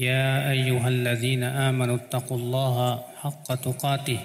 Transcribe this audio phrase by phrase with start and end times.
[0.00, 2.76] يا أيها الذين آمنوا اتقوا الله
[3.20, 4.20] حق تقاته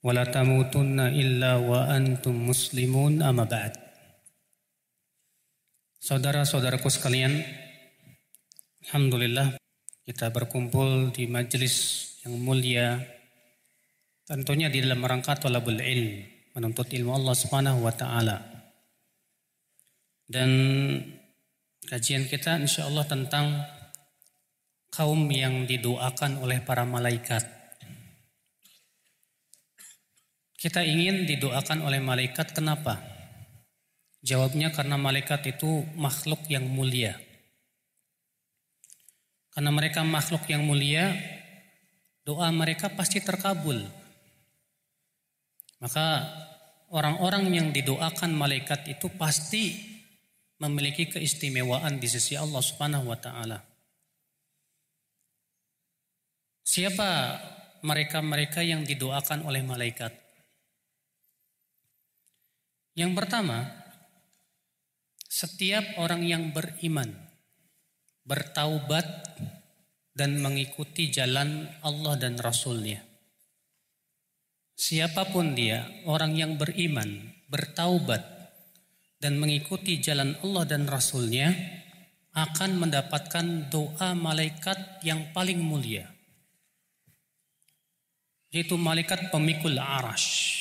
[0.00, 3.72] ولا تموتن إلا وأنتم مسلمون أما بعد
[6.06, 7.42] Saudara-saudaraku sekalian,
[8.86, 9.58] Alhamdulillah
[10.06, 13.02] kita berkumpul di majelis yang mulia
[14.22, 16.22] tentunya di dalam rangka talabul ilm,
[16.54, 18.38] menuntut ilmu Allah Subhanahu wa taala.
[20.30, 20.50] Dan
[21.90, 23.66] kajian kita insya Allah tentang
[24.91, 27.47] kaum yang didoakan oleh para malaikat.
[30.59, 32.99] Kita ingin didoakan oleh malaikat kenapa?
[34.21, 37.17] Jawabnya karena malaikat itu makhluk yang mulia.
[39.55, 41.15] Karena mereka makhluk yang mulia,
[42.27, 43.81] doa mereka pasti terkabul.
[45.81, 46.29] Maka
[46.93, 49.81] orang-orang yang didoakan malaikat itu pasti
[50.61, 53.70] memiliki keistimewaan di sisi Allah Subhanahu wa taala.
[56.61, 57.41] Siapa
[57.81, 60.13] mereka-mereka yang didoakan oleh malaikat?
[62.93, 63.65] Yang pertama,
[65.31, 67.07] setiap orang yang beriman,
[68.27, 69.07] bertaubat
[70.11, 72.99] dan mengikuti jalan Allah dan Rasulnya.
[74.75, 78.27] Siapa pun dia, orang yang beriman, bertaubat
[79.23, 81.47] dan mengikuti jalan Allah dan Rasulnya
[82.35, 86.10] akan mendapatkan doa malaikat yang paling mulia.
[88.51, 90.59] Yaitu malaikat pemikul arash.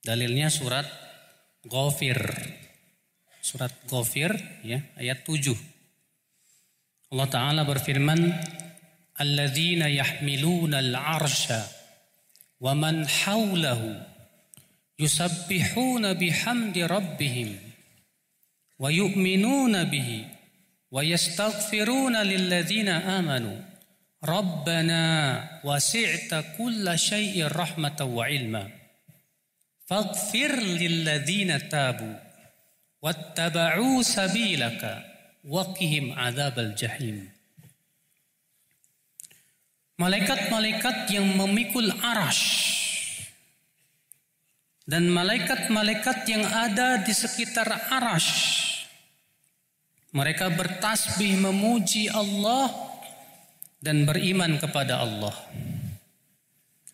[0.00, 0.88] Dalilnya surat
[1.68, 2.16] Ghafir.
[3.44, 4.32] Surat Ghafir
[4.64, 5.52] ya, ayat 7.
[7.12, 8.32] Allah Ta'ala berfirman,
[9.16, 11.64] Alladzina yahmiluna al-arsha
[12.60, 13.96] wa man hawlahu
[15.00, 17.56] yusabbihuna bihamdi rabbihim
[18.76, 20.24] wa yu'minuna bihi
[20.92, 23.56] wa yastaghfiruna lilladzina amanu
[24.24, 25.04] Rabbana
[25.60, 28.64] wasi'ta kulla syai'in rahmatan wa ilma.
[29.86, 32.08] Faghfir lilladzina tabu
[33.04, 35.04] wattaba'u sabilaka
[35.44, 37.28] waqihim adzabal jahim.
[39.96, 42.76] Malaikat-malaikat yang memikul arash
[44.86, 48.54] dan malaikat-malaikat yang ada di sekitar arash
[50.14, 52.85] mereka bertasbih memuji Allah
[53.80, 55.34] dan beriman kepada Allah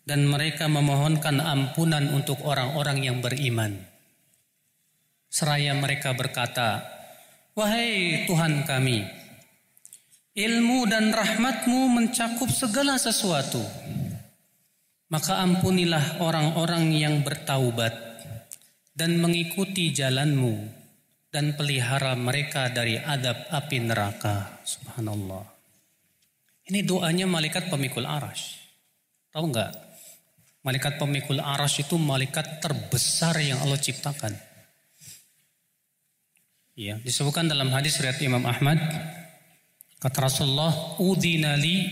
[0.02, 3.78] dan mereka memohonkan ampunan untuk orang-orang yang beriman
[5.30, 6.82] seraya mereka berkata
[7.54, 9.22] wahai Tuhan kami
[10.32, 13.60] Ilmu dan rahmatmu mencakup segala sesuatu.
[15.12, 17.92] Maka ampunilah orang-orang yang bertaubat
[18.96, 20.56] dan mengikuti jalanmu
[21.28, 24.64] dan pelihara mereka dari adab api neraka.
[24.64, 25.51] Subhanallah.
[26.70, 28.58] Ini doanya malaikat pemikul arash.
[29.34, 29.70] Tahu nggak?
[30.62, 34.30] Malaikat pemikul arash itu malaikat terbesar yang Allah ciptakan.
[36.78, 38.78] Ya, disebutkan dalam hadis riwayat Imam Ahmad
[40.02, 41.86] Kata Rasulullah, "Udina li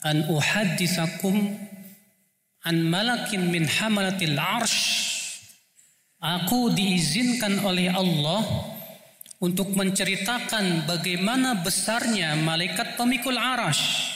[0.00, 1.36] an uhadditsakum
[2.64, 4.80] an malakin min hamalatil arsh."
[6.24, 8.40] Aku diizinkan oleh Allah
[9.38, 14.14] untuk menceritakan bagaimana besarnya malaikat pemikul arash.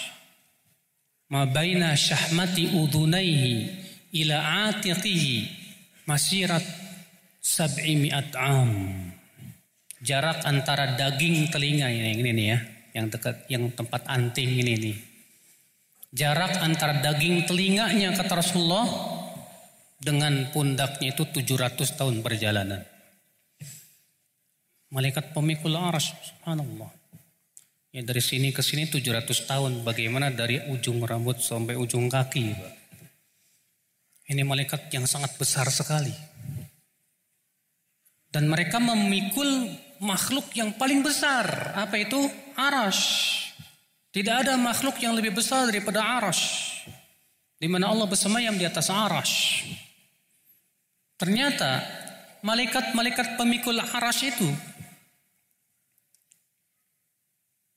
[1.30, 3.54] Ma baina syahmati udunaihi
[4.20, 5.48] ila atiqihi
[6.04, 6.66] masirat
[7.38, 8.70] sab'i mi'at am.
[10.02, 12.58] Jarak antara daging telinga ini, ini nih ya
[12.92, 14.96] yang dekat yang tempat anting ini nih.
[16.12, 18.84] Jarak antara daging telinganya kata Rasulullah
[19.96, 22.91] dengan pundaknya itu 700 tahun perjalanan.
[24.92, 26.92] Malaikat pemikul aras, subhanallah.
[27.96, 29.72] Ya dari sini ke sini 700 tahun.
[29.88, 32.52] Bagaimana dari ujung rambut sampai ujung kaki.
[34.28, 36.12] Ini malaikat yang sangat besar sekali.
[38.32, 41.76] Dan mereka memikul makhluk yang paling besar.
[41.76, 42.20] Apa itu?
[42.56, 43.32] Arash.
[44.12, 46.68] Tidak ada makhluk yang lebih besar daripada arash.
[47.56, 49.64] Di mana Allah bersemayam di atas arash.
[51.16, 51.80] Ternyata
[52.44, 54.71] malaikat-malaikat pemikul arash itu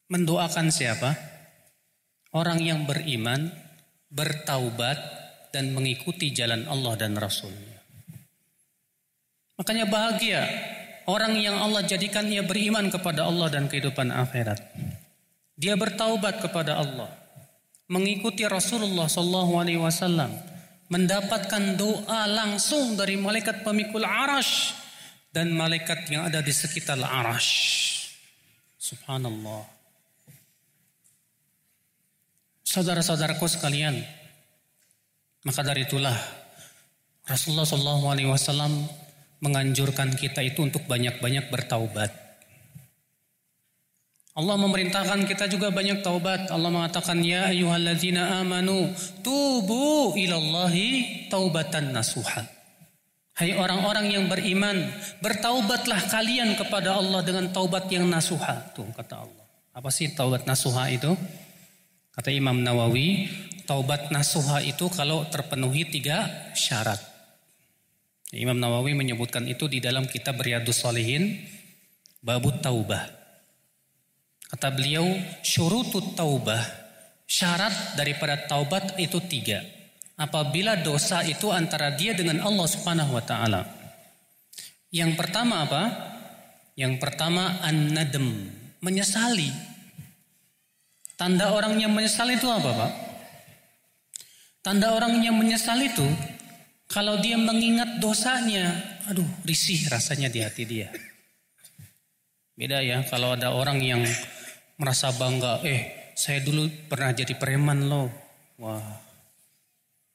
[0.06, 1.18] Mendoakan siapa?
[2.30, 3.50] Orang yang beriman,
[4.14, 4.98] bertaubat,
[5.56, 7.80] dan mengikuti jalan Allah dan Rasulnya.
[9.56, 10.44] Makanya bahagia
[11.08, 14.60] orang yang Allah jadikan ia beriman kepada Allah dan kehidupan akhirat.
[15.56, 17.08] Dia bertaubat kepada Allah,
[17.88, 20.28] mengikuti Rasulullah Sallallahu Alaihi Wasallam,
[20.92, 24.76] mendapatkan doa langsung dari malaikat pemikul arash
[25.32, 27.52] dan malaikat yang ada di sekitar arash.
[28.76, 29.75] Subhanallah.
[32.76, 33.96] Saudara-saudaraku sekalian,
[35.48, 36.12] maka dari itulah
[37.24, 38.84] Rasulullah Sallallahu Alaihi Wasallam
[39.40, 42.12] menganjurkan kita itu untuk banyak-banyak bertaubat.
[44.36, 46.52] Allah memerintahkan kita juga banyak taubat.
[46.52, 48.92] Allah mengatakan ya ayyuhalladzina amanu
[49.24, 52.44] tubu ilallahi taubatan nasuha.
[53.40, 54.84] Hai orang-orang yang beriman,
[55.24, 58.76] bertaubatlah kalian kepada Allah dengan taubat yang nasuha.
[58.76, 59.46] Tuh kata Allah.
[59.72, 61.16] Apa sih taubat nasuha itu?
[62.16, 63.28] Kata Imam Nawawi,
[63.68, 66.24] taubat nasuha itu kalau terpenuhi tiga
[66.56, 66.98] syarat.
[68.32, 71.44] Imam Nawawi menyebutkan itu di dalam kitab Riyadus Salihin,
[72.24, 73.04] babut taubah.
[74.48, 75.04] Kata beliau,
[75.44, 76.64] syurutut taubah,
[77.28, 79.60] syarat daripada taubat itu tiga.
[80.16, 83.68] Apabila dosa itu antara dia dengan Allah Subhanahu wa taala.
[84.88, 85.84] Yang pertama apa?
[86.80, 88.48] Yang pertama an-nadem,
[88.80, 89.75] menyesali.
[91.16, 92.92] Tanda orang yang menyesal itu apa, Pak?
[94.60, 96.04] Tanda orang yang menyesal itu
[96.92, 98.76] kalau dia mengingat dosanya,
[99.08, 100.90] aduh, risih rasanya di hati dia.
[102.56, 104.02] Beda ya kalau ada orang yang
[104.80, 108.08] merasa bangga, eh saya dulu pernah jadi preman loh.
[108.56, 108.84] Wah,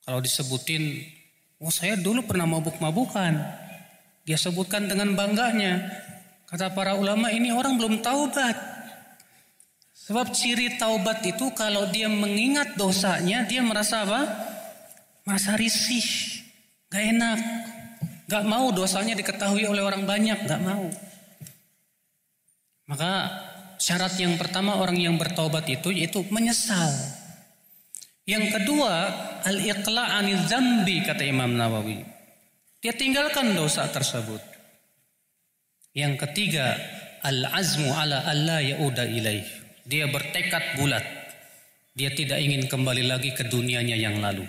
[0.08, 1.04] kalau disebutin,
[1.60, 3.36] oh saya dulu pernah mabuk-mabukan.
[4.24, 5.84] Dia sebutkan dengan bangganya.
[6.48, 8.79] Kata para ulama ini orang belum taubat.
[10.10, 14.26] Sebab ciri taubat itu kalau dia mengingat dosanya, dia merasa apa?
[15.22, 16.02] Merasa risih,
[16.90, 17.38] gak enak,
[18.26, 20.90] gak mau dosanya diketahui oleh orang banyak, gak mau.
[22.90, 23.30] Maka
[23.80, 26.92] Syarat yang pertama orang yang bertobat itu yaitu menyesal.
[28.28, 29.08] Yang kedua,
[29.40, 32.04] al-iqla' anil zambi kata Imam Nawawi.
[32.84, 34.44] Dia tinggalkan dosa tersebut.
[35.96, 36.76] Yang ketiga,
[37.24, 39.59] al-azmu ala alla yauda ilaih.
[39.86, 41.04] Dia bertekad bulat.
[41.94, 44.46] Dia tidak ingin kembali lagi ke dunianya yang lalu.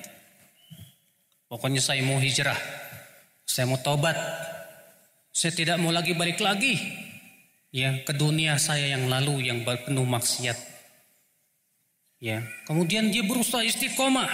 [1.52, 2.58] Pokoknya saya mau hijrah.
[3.44, 4.16] Saya mau tobat.
[5.32, 6.76] Saya tidak mau lagi balik lagi
[7.72, 10.60] ya ke dunia saya yang lalu yang penuh maksiat
[12.20, 14.28] ya kemudian dia berusaha istiqomah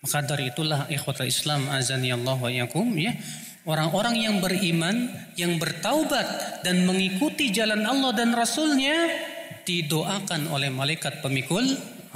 [0.00, 3.12] maka dari itulah ikhwatul Islam azani Allah wa yakum ya
[3.68, 8.96] orang-orang yang beriman yang bertaubat dan mengikuti jalan Allah dan Rasulnya
[9.64, 11.64] didoakan oleh malaikat pemikul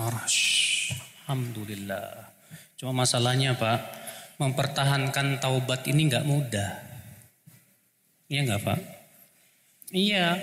[0.00, 0.92] arash
[1.24, 2.32] Alhamdulillah
[2.80, 3.78] cuma masalahnya Pak
[4.40, 6.70] mempertahankan taubat ini nggak mudah
[8.24, 8.94] Iya nggak Pak
[9.94, 10.34] Iya.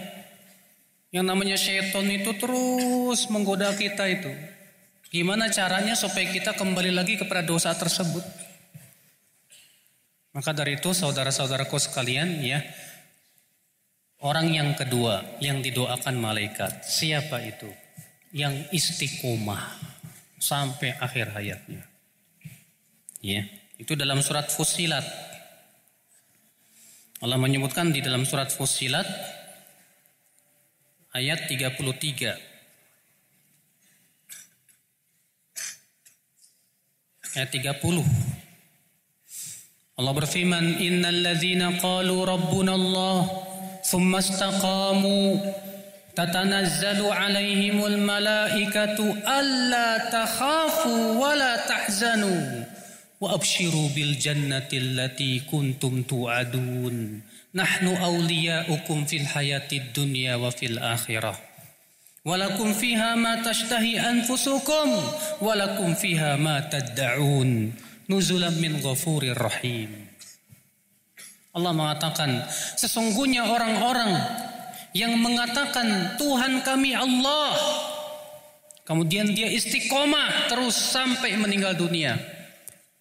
[1.11, 4.31] Yang namanya seton itu terus menggoda kita itu.
[5.11, 8.23] Gimana caranya supaya kita kembali lagi kepada dosa tersebut?
[10.31, 12.63] Maka dari itu saudara-saudaraku sekalian ya,
[14.23, 17.67] orang yang kedua yang didoakan malaikat, siapa itu?
[18.31, 19.59] Yang istiqomah
[20.39, 21.83] sampai akhir hayatnya.
[23.19, 23.43] Ya,
[23.75, 25.03] itu dalam surat Fusilat.
[27.21, 29.05] Allah menyebutkan di dalam surat Fusilat
[31.11, 32.39] ayat 33.
[37.35, 38.50] Ayat 30.
[39.99, 43.27] Allah berfirman, "Innal ladzina qalu rabbuna Allah
[43.83, 45.35] thumma istaqamu
[46.15, 52.63] tatanazzalu alaihimul malaikatu alla takhafu wa la tahzanu
[53.19, 57.19] wa abshiru bil jannati allati kuntum tu'adun."
[57.51, 61.35] Nahnu awliya'ukum fil hayatid dunya wa fil akhirah.
[62.23, 64.87] Walakum fiha ma tashtahi anfusukum
[68.11, 69.87] Nuzulan min ghafurir rahim.
[71.55, 72.43] Allah mengatakan,
[72.75, 74.19] sesungguhnya orang-orang
[74.91, 77.55] yang mengatakan Tuhan kami Allah.
[78.83, 82.19] Kemudian dia istiqomah terus sampai meninggal dunia.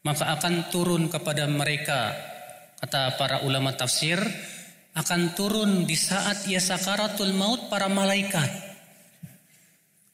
[0.07, 2.15] Maka akan turun kepada mereka
[2.79, 4.23] kata para ulama tafsir
[4.95, 8.49] akan turun di saat ia sakaratul maut para malaikat.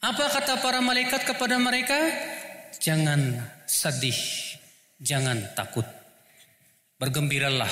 [0.01, 1.97] Apa kata para malaikat kepada mereka?
[2.77, 4.15] Jangan sedih,
[5.01, 5.85] jangan takut.
[6.97, 7.69] Bergembiralah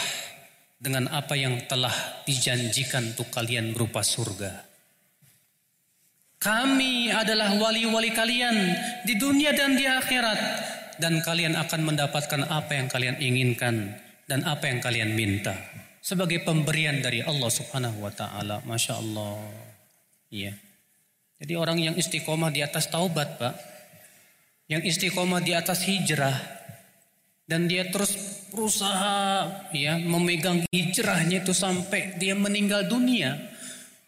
[0.78, 1.94] dengan apa yang telah
[2.30, 4.66] dijanjikan untuk kalian berupa surga.
[6.38, 8.54] Kami adalah wali-wali kalian
[9.02, 10.40] di dunia dan di akhirat
[11.02, 13.98] dan kalian akan mendapatkan apa yang kalian inginkan
[14.30, 15.58] dan apa yang kalian minta
[16.06, 18.62] sebagai pemberian dari Allah Subhanahu wa taala.
[18.62, 19.42] Masya Allah.
[20.30, 20.54] Iya.
[21.42, 23.56] Jadi orang yang istiqomah di atas taubat, Pak.
[24.70, 26.38] Yang istiqomah di atas hijrah
[27.46, 28.14] dan dia terus
[28.50, 33.38] berusaha ya memegang hijrahnya itu sampai dia meninggal dunia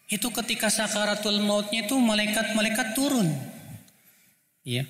[0.08, 3.28] itu ketika sakaratul mautnya itu malaikat-malaikat turun.
[4.64, 4.88] Ya.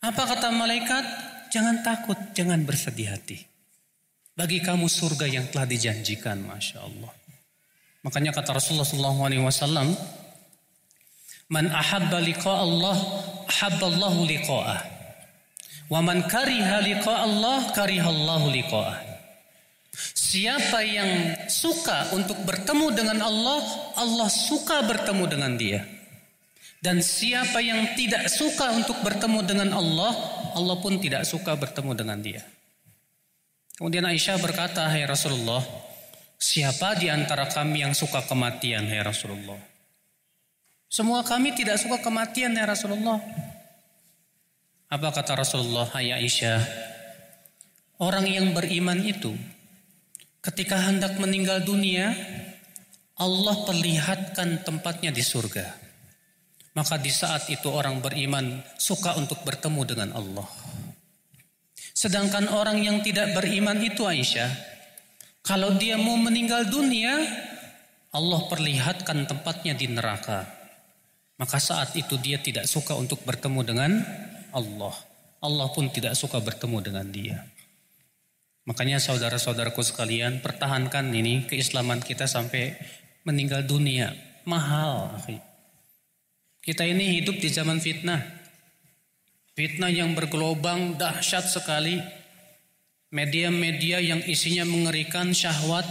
[0.00, 1.04] Apa kata malaikat?
[1.52, 3.44] Jangan takut, jangan bersedih hati.
[4.32, 7.12] Bagi kamu surga yang telah dijanjikan, masya Allah.
[8.04, 9.92] Makanya kata Rasulullah SAW,
[11.48, 12.96] Man ahabba liqa Allah,
[13.48, 14.80] ahabba Allahu liqa'ah.
[15.88, 18.96] Wa man kariha liqa Allah, kariha Allahu liqa'ah.
[20.14, 23.64] Siapa yang suka untuk bertemu dengan Allah,
[23.96, 25.80] Allah suka bertemu dengan dia.
[26.78, 30.14] Dan siapa yang tidak suka untuk bertemu dengan Allah,
[30.54, 32.44] Allah pun tidak suka bertemu dengan dia.
[33.74, 35.64] Kemudian Aisyah berkata, "Hai Rasulullah,
[36.38, 39.58] siapa di antara kami yang suka kematian, hai Rasulullah?"
[40.86, 43.18] Semua kami tidak suka kematian, hai Rasulullah.
[44.88, 46.60] Apa kata Rasulullah, "Hai Aisyah,
[48.00, 49.36] orang yang beriman itu
[50.38, 52.14] Ketika hendak meninggal dunia,
[53.18, 55.66] Allah perlihatkan tempatnya di surga.
[56.78, 60.46] Maka di saat itu orang beriman suka untuk bertemu dengan Allah.
[61.90, 64.48] Sedangkan orang yang tidak beriman itu Aisyah,
[65.42, 67.18] kalau dia mau meninggal dunia,
[68.14, 70.46] Allah perlihatkan tempatnya di neraka.
[71.36, 73.90] Maka saat itu dia tidak suka untuk bertemu dengan
[74.52, 74.94] Allah.
[75.38, 77.38] Allah pun tidak suka bertemu dengan dia.
[78.68, 82.76] Makanya saudara-saudaraku sekalian, pertahankan ini keislaman kita sampai
[83.24, 84.12] meninggal dunia.
[84.44, 85.16] Mahal,
[86.60, 88.20] Kita ini hidup di zaman fitnah.
[89.56, 91.96] Fitnah yang bergelobang dahsyat sekali.
[93.08, 95.88] Media-media yang isinya mengerikan syahwat,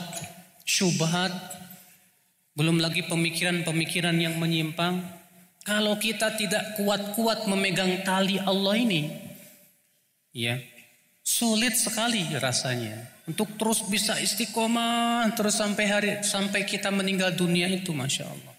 [0.70, 1.34] syubhat,
[2.54, 5.17] belum lagi pemikiran-pemikiran yang menyimpang.
[5.68, 9.12] Kalau kita tidak kuat-kuat memegang tali Allah ini,
[10.32, 10.56] ya,
[11.28, 17.92] Sulit sekali rasanya untuk terus bisa istiqomah terus sampai hari sampai kita meninggal dunia itu
[17.92, 18.56] masya Allah.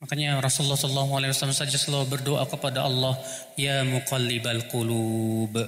[0.00, 3.20] Makanya Rasulullah SAW saja selalu berdoa kepada Allah,
[3.52, 5.60] Ya muqallibal qulub,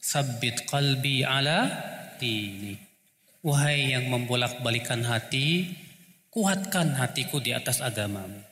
[0.00, 1.68] sabbit qalbi ala
[2.16, 2.80] dini.
[3.44, 5.76] Wahai yang membolak-balikan hati,
[6.32, 8.45] kuatkan hatiku di atas agamamu.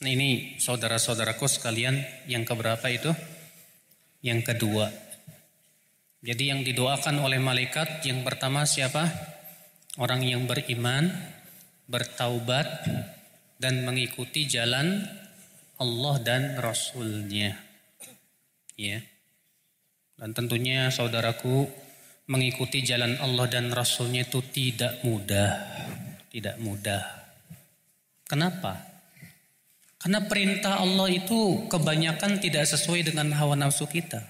[0.00, 3.12] Nah ini saudara-saudaraku sekalian yang keberapa itu?
[4.24, 4.88] Yang kedua,
[6.20, 9.08] jadi yang didoakan oleh malaikat yang pertama siapa?
[9.96, 11.08] Orang yang beriman,
[11.88, 12.68] bertaubat
[13.56, 15.00] dan mengikuti jalan
[15.80, 17.56] Allah dan Rasulnya.
[18.76, 19.00] Ya.
[20.20, 21.64] Dan tentunya saudaraku
[22.28, 25.56] mengikuti jalan Allah dan Rasulnya itu tidak mudah.
[26.28, 27.00] Tidak mudah.
[28.28, 28.89] Kenapa?
[30.00, 34.24] Karena perintah Allah itu kebanyakan tidak sesuai dengan hawa nafsu kita.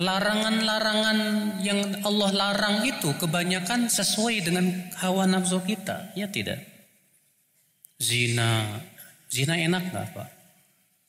[0.00, 1.18] Larangan-larangan
[1.60, 6.16] yang Allah larang itu kebanyakan sesuai dengan hawa nafsu kita.
[6.16, 6.64] Ya tidak.
[8.00, 8.80] Zina.
[9.28, 10.28] Zina enak gak Pak?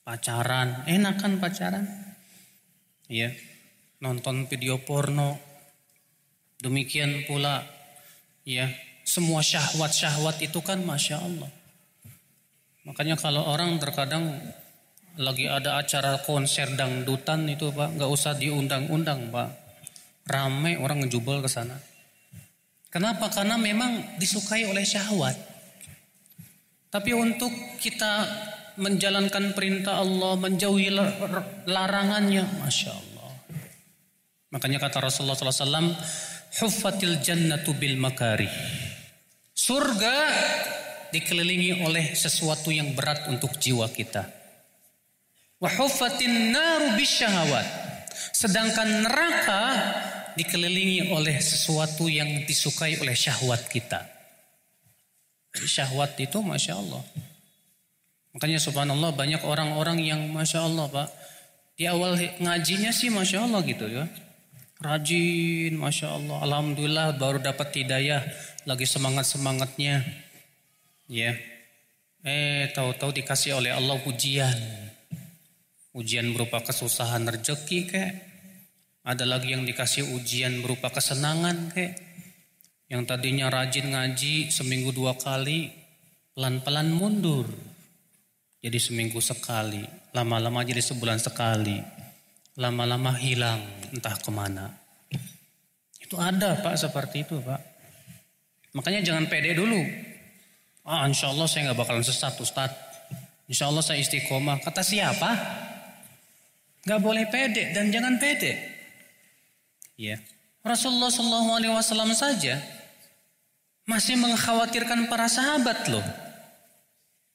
[0.04, 0.84] Pacaran.
[0.84, 1.88] Enak kan pacaran?
[3.08, 3.32] Ya.
[4.04, 5.40] Nonton video porno.
[6.60, 7.64] Demikian pula.
[8.44, 8.68] Ya.
[9.02, 11.50] Semua syahwat-syahwat itu kan Masya Allah.
[12.86, 14.30] Makanya kalau orang terkadang
[15.18, 19.48] lagi ada acara konser dangdutan itu Pak, nggak usah diundang-undang Pak.
[20.26, 21.74] Ramai orang ngejubel ke sana.
[22.90, 23.26] Kenapa?
[23.28, 25.34] Karena memang disukai oleh syahwat.
[26.86, 27.50] Tapi untuk
[27.82, 28.24] kita
[28.78, 30.94] menjalankan perintah Allah, menjauhi
[31.66, 33.30] larangannya, masya Allah.
[34.54, 35.92] Makanya kata Rasulullah SAW,
[36.56, 38.48] Huffatil jannatu bil makari.
[39.52, 40.16] Surga
[41.16, 44.28] dikelilingi oleh sesuatu yang berat untuk jiwa kita.
[45.56, 47.66] Wahufatin naru bisyahawat.
[48.36, 49.62] Sedangkan neraka
[50.36, 54.04] dikelilingi oleh sesuatu yang disukai oleh syahwat kita.
[55.56, 57.00] Syahwat itu Masya Allah.
[58.36, 61.08] Makanya subhanallah banyak orang-orang yang Masya Allah Pak.
[61.80, 64.04] Di awal ngajinya sih Masya Allah gitu ya.
[64.76, 66.44] Rajin Masya Allah.
[66.44, 68.20] Alhamdulillah baru dapat hidayah.
[68.68, 70.25] Lagi semangat-semangatnya.
[71.06, 71.38] Ya.
[72.26, 74.58] Eh, tahu-tahu dikasih oleh Allah ujian.
[75.94, 78.12] Ujian berupa kesusahan rezeki kek.
[79.06, 81.94] Ada lagi yang dikasih ujian berupa kesenangan kek.
[82.90, 85.70] Yang tadinya rajin ngaji seminggu dua kali,
[86.34, 87.46] pelan-pelan mundur.
[88.58, 91.78] Jadi seminggu sekali, lama-lama jadi sebulan sekali,
[92.58, 93.62] lama-lama hilang
[93.94, 94.74] entah ke mana.
[96.02, 97.62] Itu ada Pak seperti itu Pak.
[98.74, 99.82] Makanya jangan pede dulu.
[100.86, 102.70] Ah insya Allah saya nggak bakalan sesat Ustaz.
[103.50, 104.62] Insya Allah saya istiqomah.
[104.62, 105.30] Kata siapa?
[106.86, 108.54] Gak boleh pede dan jangan pede.
[109.98, 110.22] Ya.
[110.62, 112.62] Rasulullah Shallallahu Alaihi Wasallam saja
[113.86, 116.06] masih mengkhawatirkan para sahabat loh.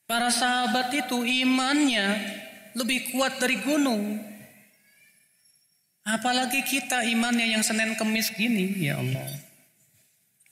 [0.08, 2.20] Para sahabat itu imannya
[2.76, 4.20] lebih kuat dari gunung.
[6.04, 9.51] Apalagi kita imannya yang Senin Kemis gini, ya Allah.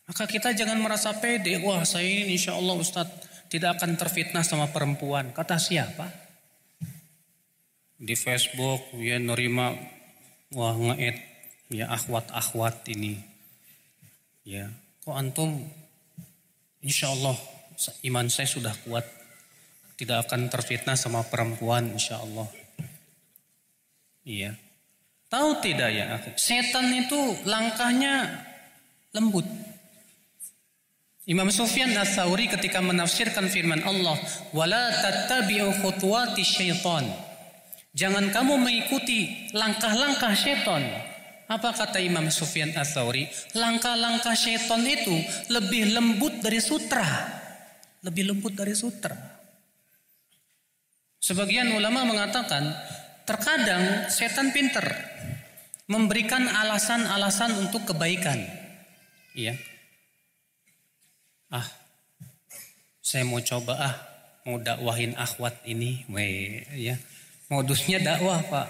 [0.09, 4.65] Maka kita jangan merasa pede, wah saya ini insya Allah Ustadz tidak akan terfitnah sama
[4.73, 5.29] perempuan.
[5.29, 6.09] Kata siapa?
[7.93, 9.77] Di Facebook, ya nerima,
[10.57, 11.17] wah ngeet,
[11.69, 13.21] ya akhwat-akhwat ini.
[14.49, 14.73] Ya,
[15.05, 15.61] kok antum
[16.81, 17.37] insya Allah
[18.01, 19.05] iman saya sudah kuat
[19.93, 22.49] tidak akan terfitnah sama perempuan insya Allah.
[24.25, 24.57] Iya.
[25.29, 28.25] Tahu tidak ya Setan itu langkahnya
[29.13, 29.68] lembut.
[31.29, 34.17] Imam Sufyan Ats-Tsauri ketika menafsirkan firman Allah,
[34.49, 37.05] "Wala tattabi'u khutuwati syaitan."
[37.93, 40.81] Jangan kamu mengikuti langkah-langkah syaitan.
[41.45, 43.29] Apa kata Imam Sufyan Ats-Tsauri?
[43.53, 45.13] Langkah-langkah syaitan itu
[45.53, 47.05] lebih lembut dari sutra.
[48.01, 49.13] Lebih lembut dari sutra.
[51.21, 52.73] Sebagian ulama mengatakan
[53.29, 54.81] terkadang setan pinter
[55.85, 58.41] memberikan alasan-alasan untuk kebaikan.
[59.37, 59.68] Iya.
[61.49, 61.65] Ah,
[63.01, 63.95] saya mau coba ah,
[64.45, 66.95] mau dakwahin akhwat ini, we, ya.
[67.49, 68.69] Modusnya dakwah pak.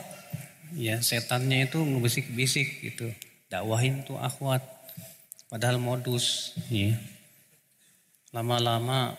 [0.80, 3.12] Ya, setannya itu ngebisik-bisik gitu.
[3.52, 4.64] Dakwahin tuh akhwat.
[5.52, 6.96] Padahal modus, ya.
[8.32, 9.18] Lama-lama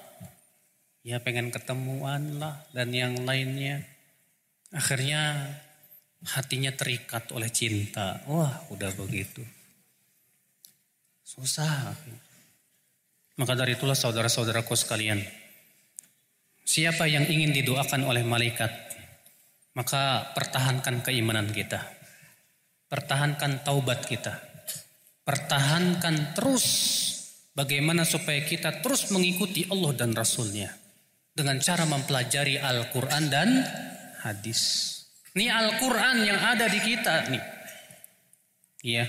[1.01, 3.85] ya pengen ketemuan lah dan yang lainnya.
[4.71, 5.53] Akhirnya
[6.23, 8.23] hatinya terikat oleh cinta.
[8.31, 9.43] Wah udah begitu.
[11.27, 11.97] Susah.
[13.41, 15.17] Maka dari itulah saudara-saudaraku sekalian.
[16.61, 18.69] Siapa yang ingin didoakan oleh malaikat.
[19.81, 21.81] Maka pertahankan keimanan kita.
[22.85, 24.37] Pertahankan taubat kita.
[25.25, 26.67] Pertahankan terus
[27.57, 30.69] bagaimana supaya kita terus mengikuti Allah dan Rasulnya
[31.33, 33.49] dengan cara mempelajari Al-Quran dan
[34.21, 34.61] hadis.
[35.33, 37.45] Ini Al-Quran yang ada di kita nih.
[38.85, 39.05] Iya.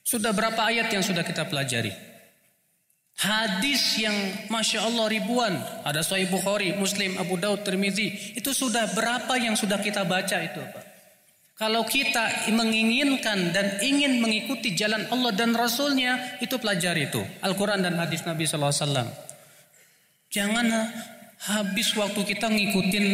[0.00, 2.05] Sudah berapa ayat yang sudah kita pelajari?
[3.16, 4.12] Hadis yang
[4.52, 5.56] Masya Allah ribuan.
[5.88, 8.36] Ada Sahih Bukhari, Muslim, Abu Daud, Tirmidzi.
[8.36, 10.84] Itu sudah berapa yang sudah kita baca itu Pak?
[11.56, 17.24] Kalau kita menginginkan dan ingin mengikuti jalan Allah dan Rasulnya, itu pelajari itu.
[17.40, 19.08] Al-Quran dan hadis Nabi SAW.
[20.28, 20.68] Jangan
[21.36, 23.06] Habis waktu kita ngikutin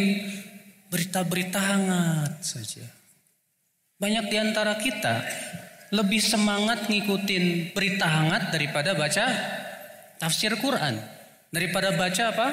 [0.87, 2.87] berita-berita hangat saja.
[3.99, 5.21] Banyak di antara kita
[5.93, 9.25] lebih semangat ngikutin berita hangat daripada baca
[10.23, 10.95] tafsir Quran.
[11.51, 12.47] Daripada baca apa?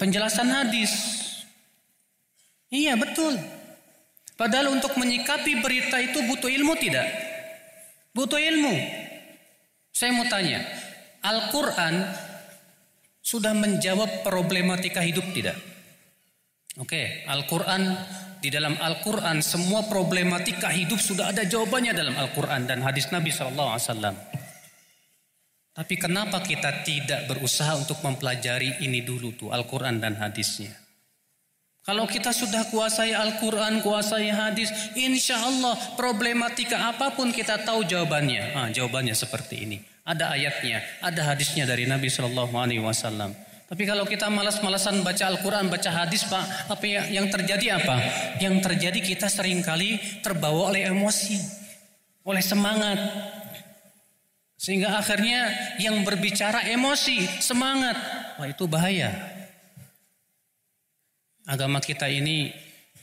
[0.00, 0.90] Penjelasan hadis.
[2.72, 3.36] Iya betul.
[4.40, 7.04] Padahal untuk menyikapi berita itu butuh ilmu tidak?
[8.16, 8.72] Butuh ilmu.
[9.92, 10.64] Saya mau tanya,
[11.20, 12.08] Al-Quran
[13.20, 15.60] sudah menjawab problematika hidup tidak?
[16.80, 17.92] Oke, Al-Quran
[18.40, 24.29] di dalam Al-Quran semua problematika hidup sudah ada jawabannya dalam Al-Quran dan hadis Nabi SAW.
[25.80, 30.76] Tapi kenapa kita tidak berusaha untuk mempelajari ini dulu tuh Al-Quran dan hadisnya?
[31.80, 38.52] Kalau kita sudah kuasai Al-Quran, kuasai hadis, insya Allah problematika apa pun kita tahu jawabannya.
[38.52, 39.80] Ah, jawabannya seperti ini.
[40.04, 43.32] Ada ayatnya, ada hadisnya dari Nabi Shallallahu Alaihi Wasallam.
[43.64, 47.96] Tapi kalau kita malas-malasan baca Al-Quran, baca hadis, Pak, apa ya, yang terjadi apa?
[48.36, 51.40] Yang terjadi kita sering kali terbawa oleh emosi,
[52.28, 53.00] oleh semangat.
[54.60, 55.48] Sehingga akhirnya
[55.80, 57.96] yang berbicara emosi, semangat.
[58.36, 59.08] Wah itu bahaya.
[61.48, 62.52] Agama kita ini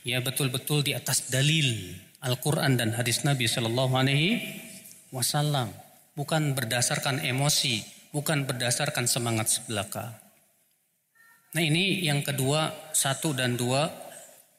[0.06, 4.38] ya betul-betul di atas dalil Al-Quran dan hadis Nabi Shallallahu Alaihi
[5.10, 5.74] Wasallam
[6.14, 7.82] bukan berdasarkan emosi,
[8.14, 10.14] bukan berdasarkan semangat sebelaka.
[11.58, 13.90] Nah ini yang kedua, satu dan dua,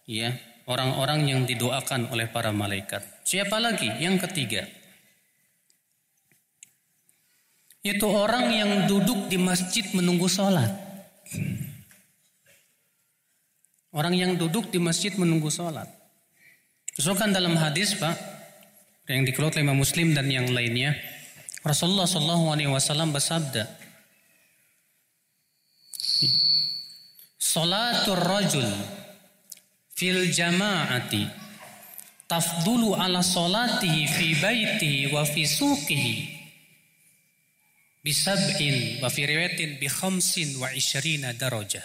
[0.03, 0.35] ya
[0.67, 3.23] orang-orang yang didoakan oleh para malaikat.
[3.23, 3.88] Siapa lagi?
[4.03, 4.67] Yang ketiga,
[7.79, 10.67] itu orang yang duduk di masjid menunggu sholat.
[13.89, 15.87] Orang yang duduk di masjid menunggu sholat.
[16.93, 18.13] Disebutkan dalam hadis Pak,
[19.07, 20.93] yang dikeluarkan oleh Muslim dan yang lainnya,
[21.63, 23.65] Rasulullah Shallallahu Alaihi Wasallam bersabda,
[27.39, 28.67] Salatul rajul
[29.97, 31.25] fil jama'ati
[32.29, 36.38] tafdulu ala salatihi fi baitihi wa fi suqihi
[38.03, 41.83] bisab'in wa fi riwayatin bi khamsin wa ishrina darajah.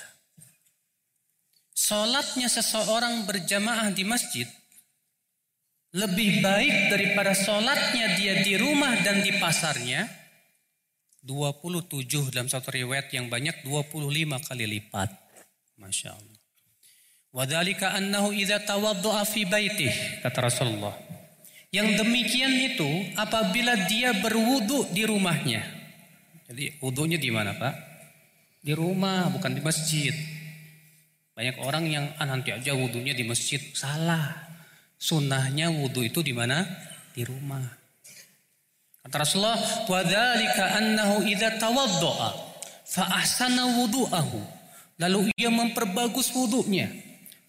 [1.75, 4.47] Salatnya seseorang berjamaah di masjid
[5.95, 10.07] lebih baik daripada salatnya dia di rumah dan di pasarnya
[11.23, 14.03] 27 dalam satu riwayat yang banyak 25
[14.43, 15.11] kali lipat.
[15.79, 16.41] Masya Allah.
[17.35, 19.91] Wadhalika annahu idza tawaddu'a fi baitih
[20.23, 20.95] kata Rasulullah.
[21.75, 22.87] Yang demikian itu
[23.19, 25.74] apabila dia berwudu di rumahnya.
[26.55, 27.75] Jadi wudunya di mana Pak?
[28.63, 30.15] Di rumah bukan di masjid.
[31.35, 33.59] Banyak orang yang ah, nanti aja wudunya di masjid.
[33.75, 34.39] Salah.
[34.95, 36.63] Sunnahnya wudu itu di mana?
[37.11, 37.59] Di rumah.
[39.03, 39.59] Kata Rasulullah,
[39.91, 42.31] "Wa dzalika annahu idza tawaddaa
[42.87, 44.39] fa ahsana wudu'ahu."
[45.03, 46.87] Lalu ia memperbagus wudunya.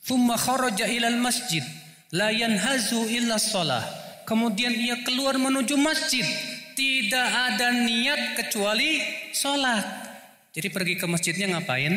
[0.02, 1.62] Thumma kharaja ilal masjid
[2.10, 3.86] la yanhazu illa shalah.
[4.26, 6.26] Kemudian ia keluar menuju masjid,
[6.76, 9.00] tidak ada niat kecuali
[9.32, 9.86] sholat.
[10.52, 11.92] Jadi pergi ke masjidnya ngapain?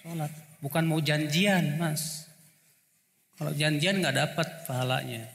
[0.00, 0.32] Sholat.
[0.64, 2.26] Bukan mau janjian, mas.
[3.36, 5.28] Kalau janjian nggak dapat pahalanya.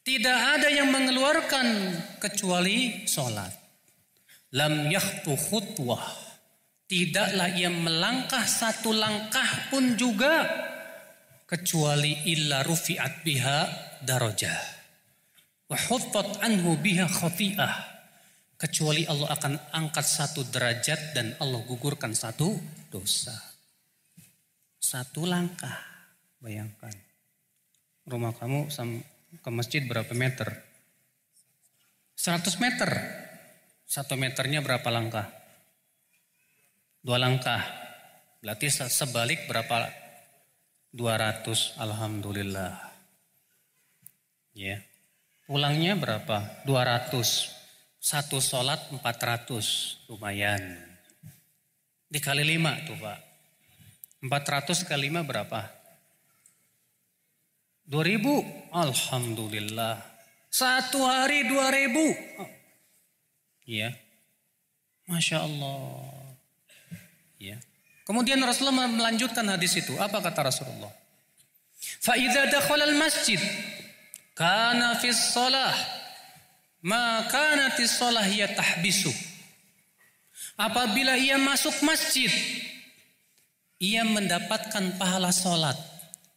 [0.00, 1.66] Tidak ada yang mengeluarkan
[2.20, 3.52] kecuali sholat.
[4.56, 6.04] Lam yahtu khutwah.
[6.90, 10.42] Tidaklah ia melangkah satu langkah pun juga
[11.46, 13.58] kecuali illa rufi'at biha
[14.02, 14.79] darajah.
[15.70, 15.78] Wa
[16.42, 17.74] anhu biha khati'ah.
[18.58, 22.58] Kecuali Allah akan angkat satu derajat dan Allah gugurkan satu
[22.90, 23.32] dosa.
[24.76, 25.78] Satu langkah.
[26.42, 26.92] Bayangkan.
[28.04, 28.66] Rumah kamu
[29.38, 30.50] ke masjid berapa meter?
[32.18, 32.90] 100 meter.
[33.86, 35.30] Satu meternya berapa langkah?
[37.00, 37.62] Dua langkah.
[38.42, 39.88] Berarti sebalik berapa?
[40.92, 41.78] 200.
[41.78, 42.76] Alhamdulillah.
[44.52, 44.89] Ya.
[45.50, 46.62] Pulangnya berapa?
[46.62, 47.10] 200.
[47.98, 50.06] Satu sholat 400.
[50.06, 50.62] Lumayan.
[52.06, 53.18] Dikali lima tuh Pak.
[54.30, 55.66] 400 kali lima berapa?
[57.90, 59.98] 2000 Alhamdulillah
[60.46, 61.98] Satu hari 2000
[63.66, 63.90] Ya
[65.10, 66.06] Masya Allah
[67.42, 67.58] Ya
[68.06, 70.94] Kemudian Rasulullah melanjutkan hadis itu Apa kata Rasulullah
[71.98, 73.42] Fa'idha dakhala al-masjid
[74.40, 75.76] Kana fis salah
[76.80, 79.12] Ma kanatis salah ya tahbisu
[80.56, 82.32] Apabila ia masuk masjid
[83.76, 85.76] Ia mendapatkan pahala solat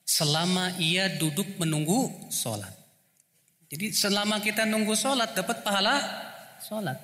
[0.03, 2.71] selama ia duduk menunggu sholat.
[3.71, 5.97] Jadi selama kita nunggu sholat dapat pahala
[6.61, 6.99] sholat.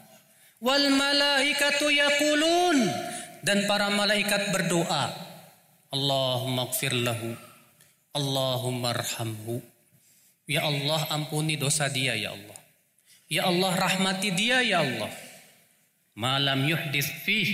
[0.59, 2.77] Wal malaikatu yaqulun
[3.41, 5.09] dan para malaikat berdoa.
[5.89, 6.69] Allahumma
[7.01, 7.33] lahu.
[8.13, 9.63] Allahumma arhamhu.
[10.49, 12.59] Ya Allah ampuni dosa dia ya Allah.
[13.29, 15.13] Ya Allah rahmati dia ya Allah.
[16.17, 17.47] Malam yuhdis fih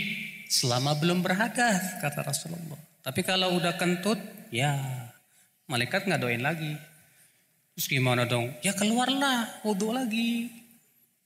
[0.47, 2.79] selama belum berhadas kata Rasulullah.
[3.03, 4.17] Tapi kalau udah kentut
[4.49, 4.79] ya
[5.65, 6.73] Malaikat nggak doain lagi.
[7.73, 8.53] Terus gimana dong?
[8.61, 10.47] Ya keluarlah, wudhu lagi.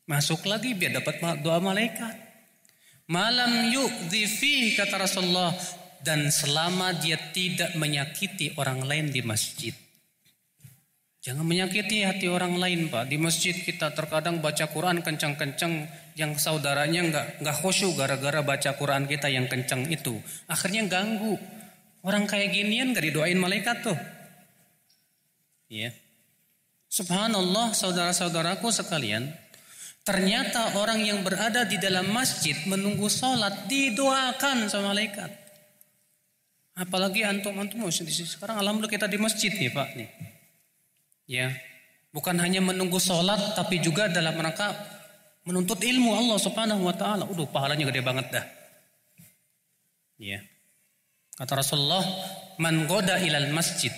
[0.08, 2.15] Masuk lagi biar dapat doa malaikat.
[3.12, 5.53] Malam yuk fi kata Rasulullah.
[5.99, 9.75] Dan selama dia tidak menyakiti orang lain di masjid.
[11.19, 13.12] Jangan menyakiti hati orang lain pak.
[13.12, 19.03] Di masjid kita terkadang baca Quran kencang-kencang yang saudaranya nggak nggak khusyuk gara-gara baca Quran
[19.03, 20.15] kita yang kencang itu.
[20.47, 21.36] Akhirnya ganggu.
[21.99, 23.99] Orang kayak ginian gak didoain malaikat tuh.
[25.67, 25.91] Ya.
[26.88, 29.27] Subhanallah saudara-saudaraku sekalian,
[30.08, 35.27] ternyata orang yang berada di dalam masjid menunggu sholat didoakan sama malaikat.
[36.79, 40.29] Apalagi antum-antum sekarang alhamdulillah kita di masjid nih Pak nih.
[41.30, 41.54] Ya.
[42.10, 44.74] Bukan hanya menunggu sholat tapi juga dalam rangka
[45.46, 47.30] menuntut ilmu Allah Subhanahu wa taala.
[47.30, 48.46] Udah pahalanya gede banget dah.
[50.18, 50.42] Ya.
[51.38, 52.02] Kata Rasulullah,
[52.58, 53.94] "Man goda ilal masjid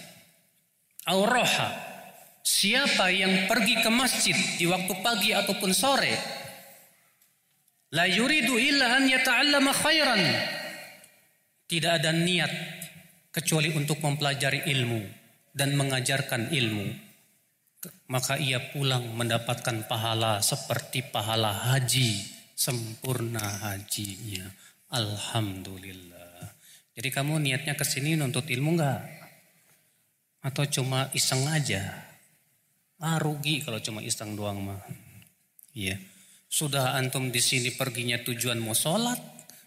[1.09, 1.69] Auroha.
[2.41, 6.13] Siapa yang pergi ke masjid di waktu pagi ataupun sore.
[7.93, 10.21] La yuridu illa an yata'allama khairan.
[11.65, 12.51] Tidak ada niat
[13.33, 15.01] kecuali untuk mempelajari ilmu
[15.53, 17.10] dan mengajarkan ilmu.
[18.11, 22.21] Maka ia pulang mendapatkan pahala seperti pahala haji.
[22.53, 24.45] Sempurna hajinya.
[24.93, 26.45] Alhamdulillah.
[26.93, 29.01] Jadi kamu niatnya ke sini nuntut ilmu enggak?
[30.45, 31.89] Atau cuma iseng aja?
[33.01, 34.81] Ah rugi kalau cuma iseng doang mah.
[35.73, 35.97] Iya.
[36.51, 39.17] Sudah antum di sini perginya tujuan mau sholat.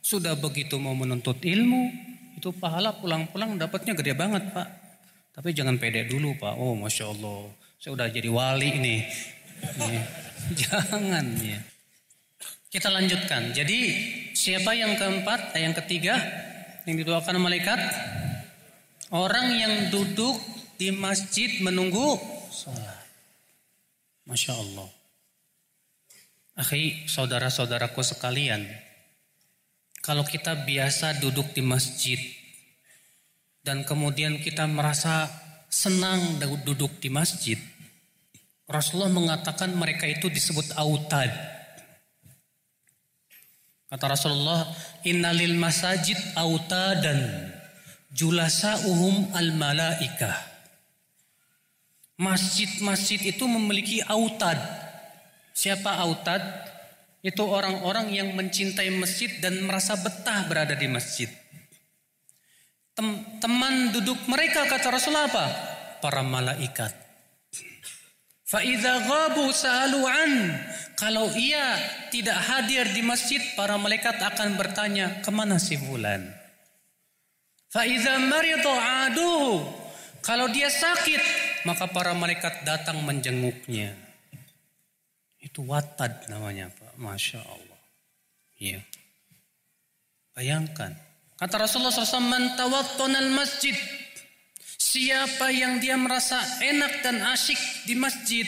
[0.04, 2.12] Sudah begitu mau menuntut ilmu.
[2.34, 4.68] itu pahala pulang-pulang dapatnya gede banget pak.
[5.32, 6.58] Tapi jangan pede dulu pak.
[6.58, 7.46] Oh masya Allah,
[7.84, 9.00] saya udah jadi wali nih.
[10.56, 11.60] Jangan ya.
[12.72, 13.52] Kita lanjutkan.
[13.52, 13.78] Jadi
[14.32, 16.16] siapa yang keempat, yang ketiga
[16.88, 17.76] yang didoakan malaikat?
[19.12, 20.40] Orang yang duduk
[20.80, 22.16] di masjid menunggu
[22.48, 23.04] sholat.
[24.32, 24.88] Masya Allah.
[26.56, 28.64] Akhi, saudara-saudaraku sekalian,
[30.00, 32.16] kalau kita biasa duduk di masjid
[33.60, 35.28] dan kemudian kita merasa
[35.74, 37.58] senang duduk di masjid,
[38.64, 41.28] Rasulullah mengatakan mereka itu disebut autad.
[43.92, 44.66] Kata Rasulullah,
[45.04, 47.52] innalil masajid autadan
[48.10, 50.34] julasa'uhum al malaikah.
[52.14, 54.56] Masjid-masjid itu memiliki autad,
[55.54, 56.42] Siapa autad?
[57.22, 61.30] Itu orang-orang yang mencintai masjid dan merasa betah berada di masjid.
[62.92, 65.46] Tem teman duduk mereka kata Rasulullah apa?
[66.04, 67.03] Para malaikat.
[68.54, 70.54] Fa'idha ghabu sa'alu'an.
[70.94, 71.74] Kalau ia
[72.14, 76.22] tidak hadir di masjid, para malaikat akan bertanya, ke mana si bulan?
[77.74, 79.66] Fa'idha maridu aduhu.
[80.22, 81.18] Kalau dia sakit,
[81.66, 83.90] maka para malaikat datang menjenguknya.
[85.42, 86.94] Itu watad namanya Pak.
[86.94, 87.80] Masya Allah.
[88.54, 88.80] Iya.
[90.38, 90.94] Bayangkan.
[91.34, 92.54] Kata Rasulullah SAW, Man
[93.34, 93.74] masjid.
[94.94, 98.46] Siapa yang dia merasa enak dan asyik di masjid.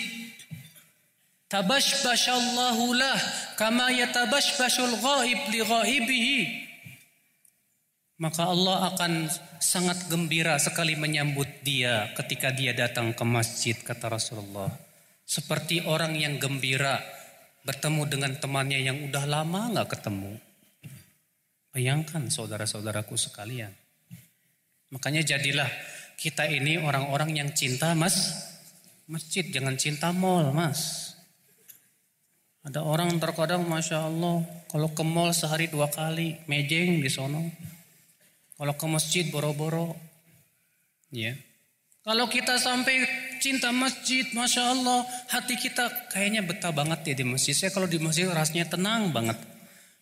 [1.50, 3.18] Tabashbashallahu lah.
[3.58, 6.40] Kama yatabashbashul ghaib li ghaibihi.
[8.22, 9.26] Maka Allah akan
[9.58, 14.70] sangat gembira sekali menyambut dia ketika dia datang ke masjid kata Rasulullah.
[15.26, 17.02] Seperti orang yang gembira
[17.66, 20.38] bertemu dengan temannya yang udah lama nggak ketemu.
[21.74, 23.74] Bayangkan saudara-saudaraku sekalian.
[24.94, 25.66] Makanya jadilah
[26.16, 28.32] kita ini orang-orang yang cinta mas
[29.06, 31.12] masjid, jangan cinta mall mas.
[32.66, 37.46] Ada orang terkadang masya Allah kalau ke mall sehari dua kali mejeng di sono.
[38.56, 39.94] Kalau ke masjid boro-boro,
[41.12, 41.36] ya.
[42.02, 43.04] Kalau kita sampai
[43.38, 47.52] cinta masjid, masya Allah, hati kita kayaknya betah banget ya di masjid.
[47.52, 49.36] Saya kalau di masjid rasanya tenang banget.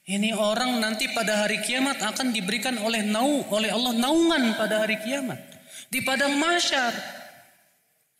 [0.04, 5.00] Ini orang nanti pada hari kiamat akan diberikan oleh nau, oleh Allah naungan pada hari
[5.00, 5.53] kiamat.
[5.88, 6.92] Di padang masyar.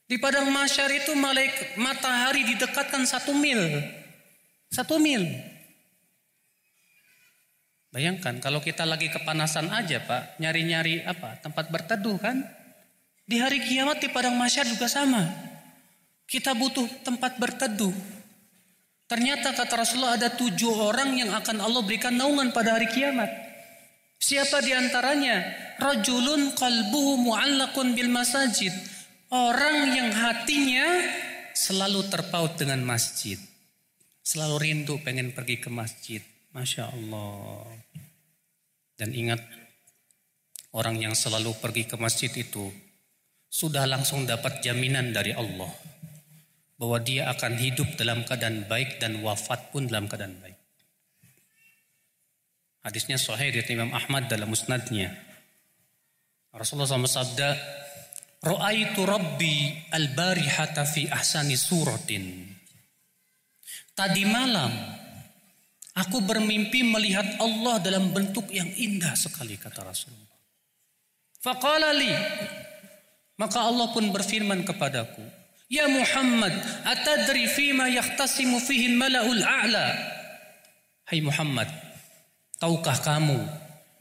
[0.05, 3.61] Di padang masyar itu malaik matahari didekatkan satu mil.
[4.69, 5.25] Satu mil.
[7.95, 11.39] Bayangkan kalau kita lagi kepanasan aja pak, nyari-nyari apa?
[11.39, 12.43] Tempat berteduh kan?
[13.25, 15.25] Di hari kiamat di padang masyar juga sama.
[16.27, 17.95] Kita butuh tempat berteduh.
[19.07, 23.44] Ternyata kata Rasulullah ada tujuh orang yang akan Allah berikan naungan pada hari kiamat.
[24.21, 25.43] Siapa di antaranya?
[25.79, 28.73] Rajulun qalbuhu mu'allakun bil masajid.
[29.29, 30.87] Orang yang hatinya
[31.55, 33.39] selalu terpaut dengan masjid.
[34.25, 36.23] Selalu rindu pengen pergi ke masjid.
[36.55, 37.67] Masya Allah.
[38.95, 39.43] Dan ingat,
[40.71, 42.71] orang yang selalu pergi ke masjid itu
[43.51, 45.71] sudah langsung dapat jaminan dari Allah
[46.75, 50.54] bahwa dia akan hidup dalam keadaan baik dan wafat pun dalam keadaan baik.
[52.85, 55.09] Hadisnya sahih dari Imam Ahmad dalam musnadnya.
[56.53, 57.51] Rasulullah SAW sabda,
[58.45, 62.45] Ra'aitu Rabbi al-barihata fi ahsani suratin.
[63.97, 64.69] Tadi malam,
[65.97, 70.37] aku bermimpi melihat Allah dalam bentuk yang indah sekali, kata Rasulullah.
[71.41, 72.13] Faqala li,
[73.41, 75.25] maka Allah pun berfirman kepadaku,
[75.73, 76.53] Ya Muhammad,
[76.85, 79.89] atadri fima yahtasimu fihi mala'ul a'la?
[81.09, 81.69] Hai Muhammad,
[82.59, 83.39] tahukah kamu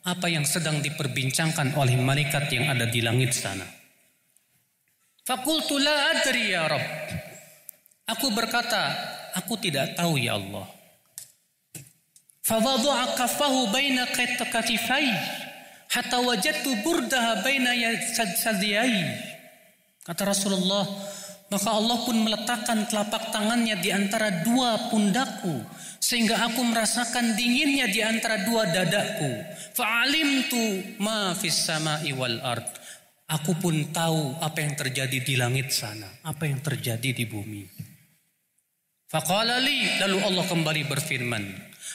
[0.04, 3.64] apa yang sedang diperbincangkan oleh malaikat yang ada di langit sana?
[5.24, 6.88] Fakultu la adri ya Rabb.
[8.12, 8.92] Aku berkata,
[9.32, 10.68] aku tidak tahu ya Allah.
[12.44, 15.08] Fawadhu'a kaffahu baina katifai
[15.88, 17.72] hatta wajadtu burdaha baina
[18.36, 19.32] sadiyai.
[20.04, 20.84] Kata Rasulullah,
[21.54, 25.62] maka Allah pun meletakkan telapak tangannya di antara dua pundakku
[26.02, 29.38] sehingga aku merasakan dinginnya di antara dua dadaku.
[29.78, 32.66] Fa'alimtu ma fis sama'i wal ard.
[33.30, 37.64] Aku pun tahu apa yang terjadi di langit sana, apa yang terjadi di bumi.
[39.14, 41.44] Faqala li, lalu Allah kembali berfirman,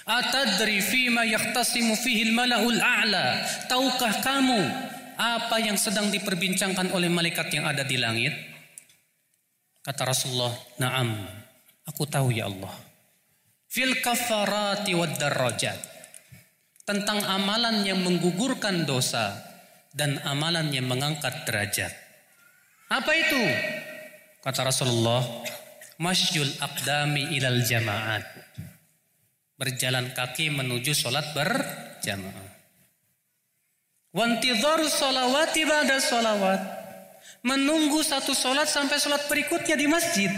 [0.08, 3.44] Atadri fima yahtasimu fihi mala'ul a'la.
[3.66, 4.60] Tahukah kamu
[5.18, 8.47] apa yang sedang diperbincangkan oleh malaikat yang ada di langit?
[9.88, 11.16] Kata Rasulullah, "Na'am,
[11.88, 12.76] aku tahu ya Allah."
[13.72, 15.80] Fil kafarati wad darajat.
[16.84, 19.32] Tentang amalan yang menggugurkan dosa
[19.96, 21.88] dan amalan yang mengangkat derajat.
[22.92, 23.42] Apa itu?
[24.44, 25.24] Kata Rasulullah,
[25.96, 28.28] masyul aqdami ilal jamaat.
[29.56, 32.48] Berjalan kaki menuju sholat berjamaah.
[34.12, 36.77] Wantidhar sholawati ba'da sholawat.
[37.46, 40.30] Menunggu satu sholat sampai sholat berikutnya di masjid.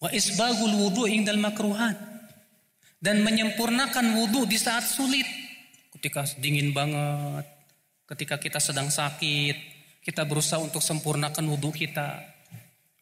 [0.00, 1.96] Wa isbagul wudu indal makruhat.
[2.96, 5.28] Dan menyempurnakan wudu di saat sulit.
[5.92, 7.44] Ketika dingin banget.
[8.08, 9.56] Ketika kita sedang sakit.
[10.00, 12.22] Kita berusaha untuk sempurnakan wudu kita.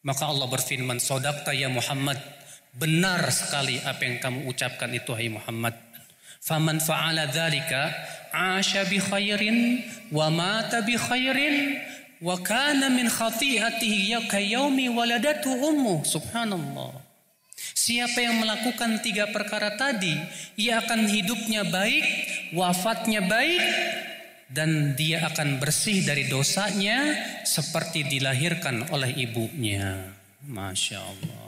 [0.05, 2.19] Maka Allah berfirman, Sodakta ya Muhammad.
[2.75, 5.94] Benar sekali apa yang kamu ucapkan itu hai Muhammad.
[6.45, 7.89] Faman fa'ala dzalika
[8.29, 9.81] asha bi khairin
[10.13, 11.81] wa mata bi khairin
[12.21, 17.01] wa kana min khati'atihi ya kayaumi waladatu ummu subhanallah
[17.55, 20.15] Siapa yang melakukan tiga perkara tadi,
[20.57, 22.03] ia akan hidupnya baik,
[22.55, 23.61] wafatnya baik,
[24.49, 30.13] dan dia akan bersih dari dosanya seperti dilahirkan oleh ibunya.
[30.45, 31.45] Masya Allah.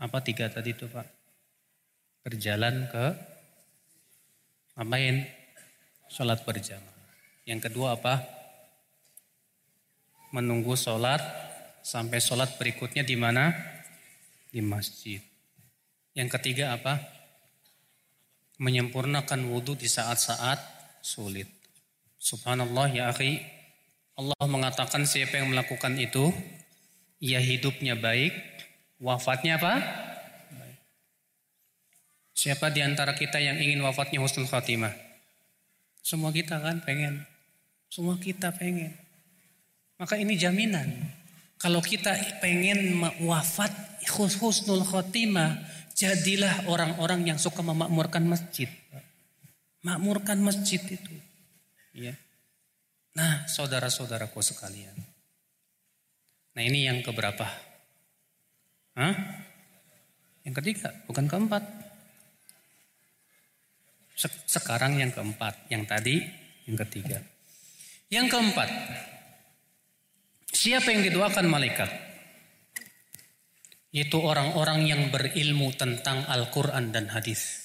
[0.00, 1.19] Apa tiga tadi itu Pak?
[2.20, 3.06] Berjalan ke
[4.76, 5.24] ngapain?
[6.10, 7.06] Sholat berjamaah.
[7.46, 8.20] Yang kedua apa?
[10.34, 11.22] Menunggu sholat
[11.80, 13.54] sampai sholat berikutnya di mana?
[14.50, 15.22] Di masjid.
[16.12, 16.98] Yang ketiga apa?
[18.58, 20.58] Menyempurnakan wudhu di saat-saat
[21.00, 21.48] sulit.
[22.20, 23.40] Subhanallah ya akhi.
[24.20, 26.28] Allah mengatakan siapa yang melakukan itu,
[27.24, 28.36] ia hidupnya baik,
[29.00, 29.74] wafatnya apa?
[32.40, 34.96] Siapa di antara kita yang ingin wafatnya husnul khatimah?
[36.00, 37.20] Semua kita kan pengen.
[37.92, 38.96] Semua kita pengen.
[40.00, 40.88] Maka ini jaminan.
[41.60, 42.96] Kalau kita pengen
[43.28, 43.68] wafat
[44.16, 45.60] husnul khotimah,
[45.92, 48.72] jadilah orang-orang yang suka memakmurkan masjid.
[49.84, 51.12] Makmurkan masjid itu.
[51.92, 52.16] Ya.
[53.20, 54.96] Nah, saudara-saudaraku sekalian.
[56.56, 57.44] Nah, ini yang keberapa?
[58.96, 59.14] Hah?
[60.48, 61.79] Yang ketiga, bukan keempat.
[64.44, 66.20] Sekarang yang keempat, yang tadi
[66.68, 67.24] yang ketiga.
[68.10, 68.68] Yang keempat,
[70.50, 71.90] Siapa yang didoakan malaikat?
[73.96, 77.64] Itu orang-orang yang berilmu tentang Al-Quran dan hadis.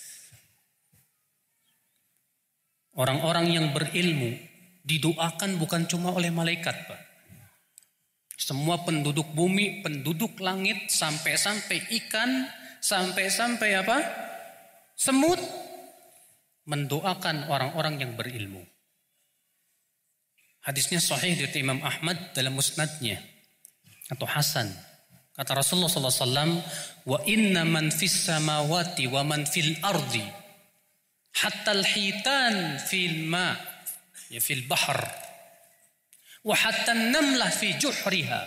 [2.95, 4.37] Orang-orang yang berilmu
[4.85, 7.01] didoakan bukan cuma oleh malaikat, Pak.
[8.39, 12.47] Semua penduduk bumi, penduduk langit, sampai-sampai ikan,
[12.79, 13.97] sampai-sampai apa?
[14.95, 15.41] Semut
[16.65, 18.61] mendoakan orang-orang yang berilmu.
[20.65, 23.21] Hadisnya sahih dari Imam Ahmad dalam musnadnya
[24.09, 24.65] atau Hasan.
[25.35, 26.57] Kata Rasulullah SAW,
[27.05, 30.25] wa inna man fis samawati wa man fil ardi
[31.35, 33.51] hatta al-hitan fil ma
[34.31, 35.03] ya fil bahr
[36.47, 38.41] wa hatta an-namlah fi juhriha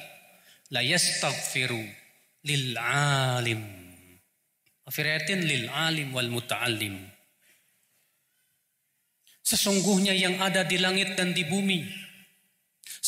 [0.72, 1.84] la yastaghfiru
[2.48, 3.60] lil alim
[4.88, 6.96] afiratin lil alim wal muta'allim
[9.48, 12.08] Sesungguhnya yang ada di langit dan di bumi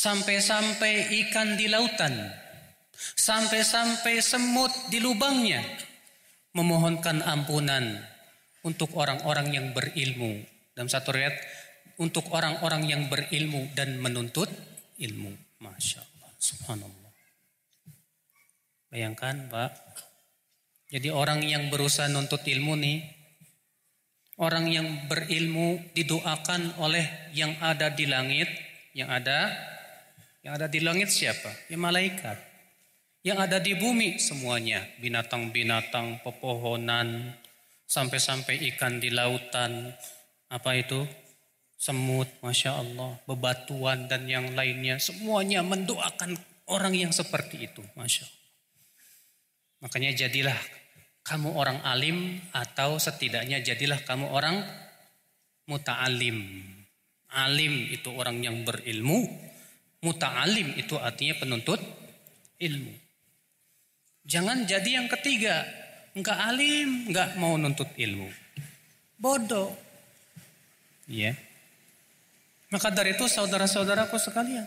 [0.00, 2.33] Sampai-sampai ikan di lautan.
[2.96, 5.61] Sampai-sampai semut di lubangnya.
[6.57, 8.00] Memohonkan ampunan
[8.64, 10.40] untuk orang-orang yang berilmu.
[10.72, 11.37] Dalam satu riat,
[12.00, 14.48] untuk orang-orang yang berilmu dan menuntut
[14.96, 15.37] ilmu.
[15.61, 16.31] Masya Allah.
[16.40, 17.12] Subhanallah.
[18.88, 19.72] Bayangkan Pak.
[20.90, 23.19] Jadi orang yang berusaha nuntut ilmu nih.
[24.40, 27.05] Orang yang berilmu didoakan oleh
[27.37, 28.48] yang ada di langit.
[28.96, 29.38] Yang ada
[30.40, 31.53] yang ada di langit siapa?
[31.68, 32.40] Ya malaikat.
[33.20, 34.81] Yang ada di bumi semuanya.
[34.96, 37.37] Binatang-binatang, pepohonan,
[37.85, 39.92] sampai-sampai ikan di lautan.
[40.48, 41.05] Apa itu?
[41.76, 43.20] Semut, Masya Allah.
[43.29, 44.97] Bebatuan dan yang lainnya.
[44.97, 46.41] Semuanya mendoakan
[46.72, 47.84] orang yang seperti itu.
[47.93, 48.41] Masya Allah.
[49.84, 50.57] Makanya jadilah
[51.27, 54.64] kamu orang alim atau setidaknya jadilah kamu orang
[55.71, 56.66] muta'alim.
[57.31, 59.31] Alim itu orang yang berilmu,
[60.01, 61.81] Muta'alim itu artinya penuntut
[62.57, 62.93] ilmu.
[64.25, 65.68] Jangan jadi yang ketiga.
[66.16, 68.33] Enggak alim, enggak mau nuntut ilmu.
[69.21, 69.77] Bodoh.
[71.05, 71.37] Ya.
[72.73, 74.64] Maka dari itu saudara-saudaraku sekalian.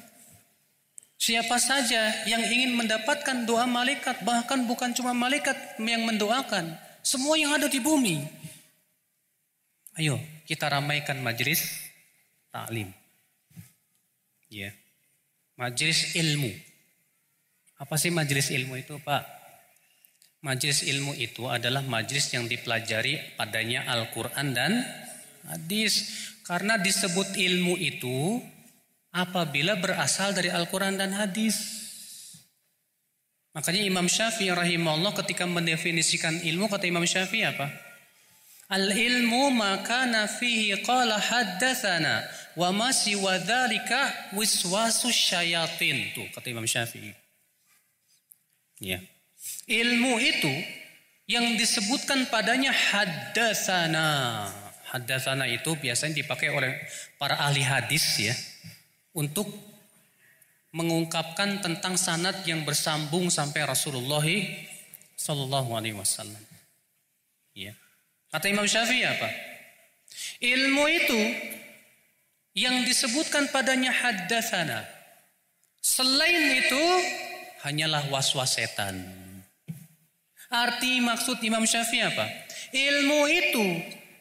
[1.20, 4.22] Siapa saja yang ingin mendapatkan doa malaikat.
[4.22, 6.76] Bahkan bukan cuma malaikat yang mendoakan.
[7.04, 8.24] Semua yang ada di bumi.
[10.00, 10.18] Ayo
[10.50, 11.64] kita ramaikan majelis
[12.52, 12.92] taklim.
[14.52, 14.70] Ya.
[14.70, 14.74] Yeah.
[15.54, 16.50] Majelis ilmu.
[17.78, 19.22] Apa sih majelis ilmu itu Pak?
[20.44, 24.74] Majelis ilmu itu adalah majelis yang dipelajari padanya Al-Quran dan
[25.44, 26.08] Hadis
[26.48, 28.40] karena disebut ilmu itu
[29.14, 31.86] apabila berasal dari Al-Quran dan hadis.
[33.54, 37.70] Makanya Imam Syafi'i rahimahullah ketika mendefinisikan ilmu kata Imam Syafi'i apa?
[38.74, 42.26] Al ilmu maka nafihi qala haddatsana
[42.58, 47.14] wa ma siwa dzalika wiswasu syayatin tuh kata Imam Syafi'i.
[48.82, 48.98] Ya.
[49.70, 50.54] Ilmu itu
[51.30, 54.50] yang disebutkan padanya haddatsana.
[54.90, 56.74] Haddatsana itu biasanya dipakai oleh
[57.22, 58.34] para ahli hadis ya
[59.14, 59.46] untuk
[60.74, 64.26] mengungkapkan tentang sanad yang bersambung sampai Rasulullah
[65.14, 66.42] Sallallahu Alaihi Wasallam.
[67.54, 67.78] Ya.
[68.34, 69.30] Kata Imam Syafi'i apa?
[70.42, 71.22] Ilmu itu
[72.58, 74.82] yang disebutkan padanya haddatsana.
[75.78, 76.84] Selain itu
[77.62, 79.06] hanyalah waswas setan.
[80.50, 82.26] Arti maksud Imam Syafi'i apa?
[82.74, 83.66] Ilmu itu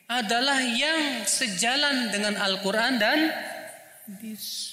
[0.09, 3.19] adalah yang sejalan dengan Al-Quran dan
[4.05, 4.72] hadis.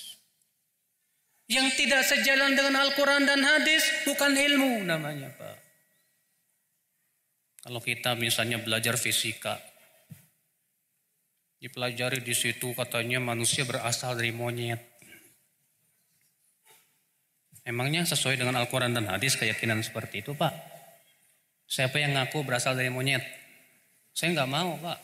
[1.49, 5.57] Yang tidak sejalan dengan Al-Quran dan hadis bukan ilmu namanya Pak.
[7.65, 9.57] Kalau kita misalnya belajar fisika,
[11.59, 14.79] dipelajari di situ katanya manusia berasal dari monyet.
[17.67, 20.53] Emangnya sesuai dengan Al-Quran dan hadis keyakinan seperti itu Pak?
[21.69, 23.21] Siapa yang ngaku berasal dari monyet?
[24.15, 24.99] Saya nggak mau Pak.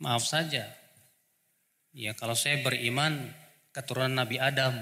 [0.00, 0.68] Maaf saja.
[1.92, 3.32] Ya kalau saya beriman
[3.72, 4.74] keturunan Nabi Adam,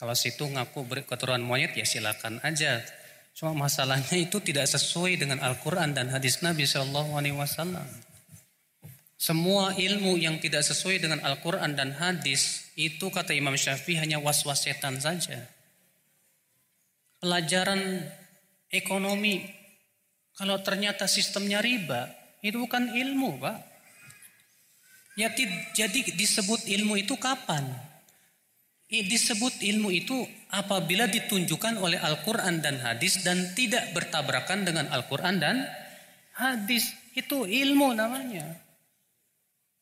[0.00, 2.80] kalau situ ngaku keturunan monyet ya silakan aja.
[3.36, 7.84] Cuma masalahnya itu tidak sesuai dengan Al-Quran dan hadis Nabi Shallallahu Alaihi Wasallam.
[9.20, 14.64] Semua ilmu yang tidak sesuai dengan Al-Quran dan hadis itu kata Imam Syafi'i hanya was-was
[14.64, 15.44] setan saja.
[17.20, 18.00] Pelajaran
[18.72, 19.44] ekonomi,
[20.32, 22.08] kalau ternyata sistemnya riba,
[22.40, 23.58] itu bukan ilmu, Pak.
[25.20, 25.28] Ya,
[25.76, 27.89] jadi disebut ilmu itu kapan?
[28.90, 35.62] Disebut ilmu itu apabila ditunjukkan oleh Al-Quran dan hadis dan tidak bertabrakan dengan Al-Quran dan
[36.34, 36.90] hadis.
[37.14, 38.58] Itu ilmu namanya.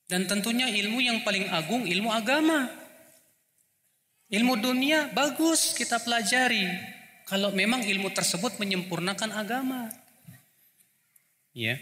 [0.08, 2.68] Dan tentunya ilmu yang paling agung ilmu agama.
[4.28, 6.68] Ilmu dunia bagus kita pelajari.
[7.24, 9.88] Kalau memang ilmu tersebut menyempurnakan agama.
[11.56, 11.80] Ya.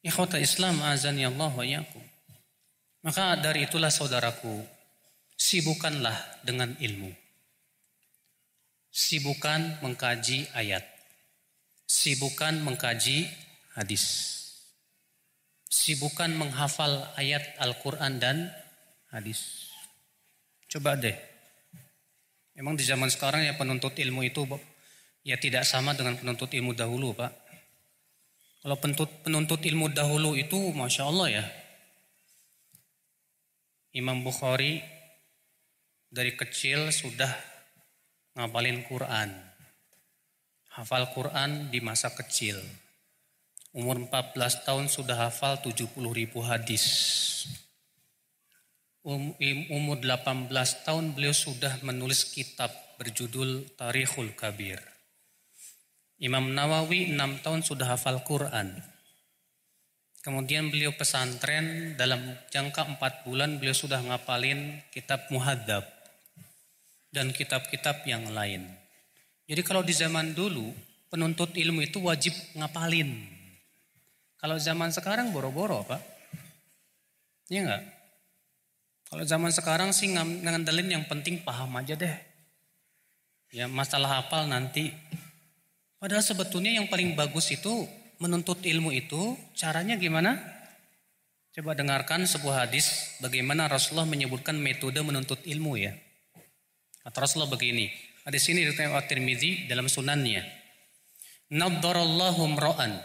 [0.00, 2.04] Ikhwata Islam azan ya Allah wa yakum.
[3.00, 4.60] Maka dari itulah saudaraku,
[5.40, 7.08] Sibukanlah dengan ilmu.
[8.92, 10.84] Sibukan mengkaji ayat.
[11.88, 13.24] Sibukan mengkaji
[13.72, 14.04] hadis.
[15.64, 18.52] Sibukan menghafal ayat Al-Quran dan
[19.08, 19.72] hadis.
[20.68, 21.16] Coba deh.
[22.52, 24.44] Emang di zaman sekarang ya penuntut ilmu itu
[25.24, 27.32] ya tidak sama dengan penuntut ilmu dahulu Pak.
[28.60, 31.44] Kalau penuntut, penuntut ilmu dahulu itu Masya Allah ya.
[33.96, 34.99] Imam Bukhari
[36.10, 37.30] dari kecil sudah
[38.34, 39.30] ngapalin Quran.
[40.74, 42.58] Hafal Quran di masa kecil.
[43.70, 46.84] Umur 14 tahun sudah hafal 70 ribu hadis.
[49.06, 49.32] Um,
[49.70, 50.50] umur 18
[50.82, 54.82] tahun beliau sudah menulis kitab berjudul Tarikhul Kabir.
[56.18, 58.74] Imam Nawawi 6 tahun sudah hafal Quran.
[60.20, 65.99] Kemudian beliau pesantren dalam jangka 4 bulan beliau sudah ngapalin kitab Muhadzab
[67.10, 68.66] dan kitab-kitab yang lain.
[69.50, 70.70] Jadi kalau di zaman dulu
[71.10, 73.10] penuntut ilmu itu wajib ngapalin.
[74.38, 76.00] Kalau zaman sekarang boro-boro Pak.
[77.50, 77.82] Iya enggak?
[79.10, 82.14] Kalau zaman sekarang sih ngandelin yang penting paham aja deh.
[83.50, 84.94] Ya masalah hafal nanti.
[85.98, 87.90] Padahal sebetulnya yang paling bagus itu
[88.22, 90.38] menuntut ilmu itu caranya gimana?
[91.50, 95.98] Coba dengarkan sebuah hadis bagaimana Rasulullah menyebutkan metode menuntut ilmu ya.
[97.00, 97.88] Kata Rasulullah begini,
[98.28, 100.44] ada sini dikatakan At-Tirmidzi dalam sunannya.
[101.50, 103.00] Naddarallahu mra'an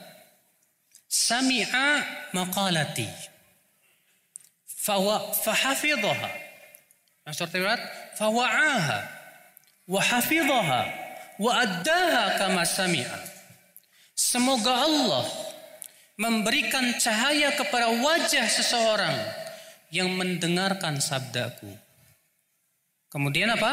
[1.07, 2.03] sami'a
[2.35, 3.07] maqalati
[4.67, 6.29] fawa fahafidhaha.
[7.25, 7.81] Maksud riwayat
[8.19, 8.99] fawa'aha
[9.89, 10.81] wa hafidhaha
[11.39, 13.19] wa addaha kama sami'a.
[14.13, 15.25] Semoga Allah
[16.19, 19.15] memberikan cahaya kepada wajah seseorang
[19.89, 21.84] yang mendengarkan sabdaku
[23.15, 23.71] Kemudian apa?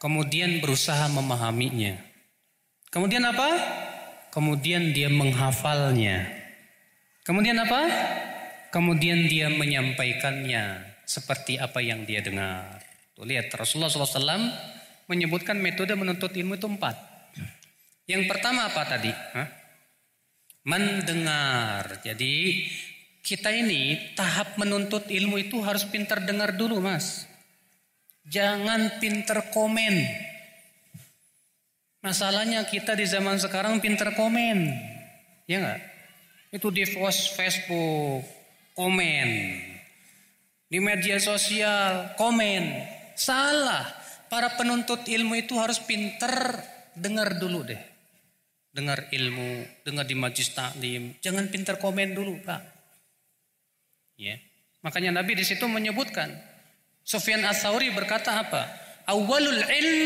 [0.00, 1.92] Kemudian berusaha memahaminya.
[2.88, 3.52] Kemudian apa?
[4.32, 6.24] Kemudian dia menghafalnya.
[7.20, 7.84] Kemudian apa?
[8.72, 12.80] Kemudian dia menyampaikannya seperti apa yang dia dengar.
[13.12, 14.40] Tuh lihat Rasulullah SAW
[15.04, 16.96] menyebutkan metode menuntut ilmu itu empat.
[18.08, 19.12] Yang pertama apa tadi?
[19.12, 19.52] Hah?
[20.64, 22.00] Mendengar.
[22.00, 22.64] Jadi
[23.20, 27.29] kita ini tahap menuntut ilmu itu harus pintar dengar dulu mas.
[28.28, 29.94] Jangan pintar komen.
[32.00, 34.72] Masalahnya kita di zaman sekarang pintar komen.
[35.44, 35.80] Ya enggak?
[36.50, 38.24] Itu di Facebook,
[38.72, 39.28] komen.
[40.70, 42.80] Di media sosial, komen.
[43.14, 43.84] Salah.
[44.30, 46.62] Para penuntut ilmu itu harus pintar
[46.94, 47.82] dengar dulu deh.
[48.70, 51.18] Dengar ilmu, dengar di majlis taklim.
[51.18, 52.62] Jangan pintar komen dulu, Pak.
[54.14, 54.38] Ya.
[54.86, 56.30] Makanya Nabi di situ menyebutkan
[57.04, 58.62] Sufyan Ats-Tsauri berkata apa?
[59.10, 60.00] Awalul ilm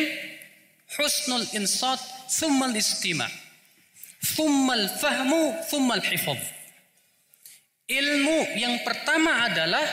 [0.96, 3.28] husnul insat thummal istima.
[4.24, 6.40] Thummal fahmu thummal hifadh.
[7.84, 9.84] Ilmu yang pertama adalah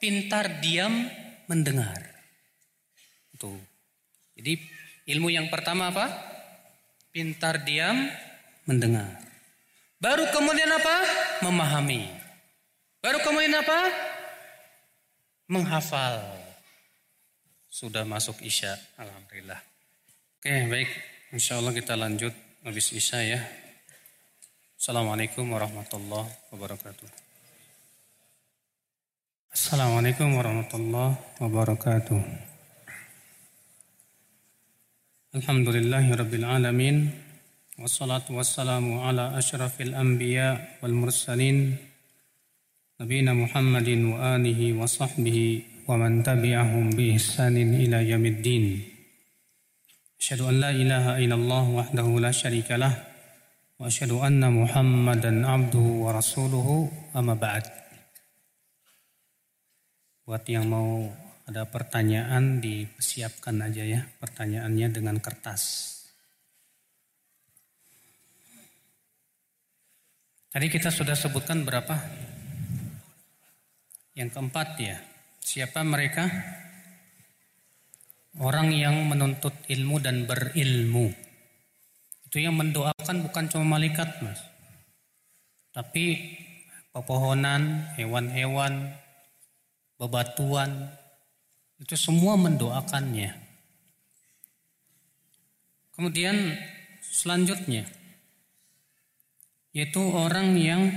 [0.00, 1.04] pintar diam
[1.44, 2.00] mendengar.
[3.36, 3.60] Tuh.
[4.32, 4.56] Jadi
[5.12, 6.08] ilmu yang pertama apa?
[7.12, 8.08] Pintar diam
[8.64, 9.20] mendengar.
[10.00, 10.96] Baru kemudian apa?
[11.44, 12.08] Memahami.
[13.04, 13.78] Baru kemudian apa?
[15.52, 16.16] Menghafal.
[17.68, 19.60] Sudah masuk Isya, Alhamdulillah.
[20.40, 20.88] Oke baik,
[21.36, 22.32] Insya Allah kita lanjut
[22.64, 23.40] habis Isya ya.
[24.80, 26.24] Assalamualaikum warahmatullahi
[26.56, 27.04] wabarakatuh.
[29.52, 32.20] Assalamualaikum warahmatullahi wabarakatuh.
[35.36, 37.12] Alhamdulillahi rabbil alamin.
[37.76, 41.91] Wassalatu wassalamu ala ashrafil anbiya wal mursalin.
[43.00, 45.46] Wa sahbihi
[45.88, 48.78] wa man tabi'ahum bi ihsanin ila yamiddin.
[50.20, 52.94] Asyhadu an la ilaha illallah wahdahu la syarika lah
[53.80, 56.86] wa asyhadu anna Muhammadan abduhu wa rasuluhu
[57.16, 57.66] amma ba'd.
[60.22, 61.10] Buat yang mau
[61.50, 65.90] ada pertanyaan dipersiapkan aja ya pertanyaannya dengan kertas.
[70.54, 71.96] Tadi kita sudah sebutkan berapa?
[74.12, 74.96] Yang keempat ya.
[75.40, 76.28] Siapa mereka?
[78.40, 81.12] Orang yang menuntut ilmu dan berilmu.
[82.28, 84.40] Itu yang mendoakan bukan cuma malaikat, Mas.
[85.72, 86.32] Tapi
[86.92, 88.92] pepohonan, hewan-hewan,
[89.96, 90.92] bebatuan,
[91.80, 93.32] itu semua mendoakannya.
[95.92, 96.56] Kemudian
[97.04, 97.84] selanjutnya,
[99.76, 100.88] yaitu orang yang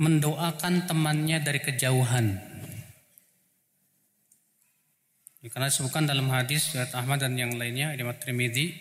[0.00, 2.40] mendoakan temannya dari kejauhan.
[5.44, 8.72] Ya, karena disebutkan dalam hadis Surat Ahmad dan yang lainnya, Imam Trimidi,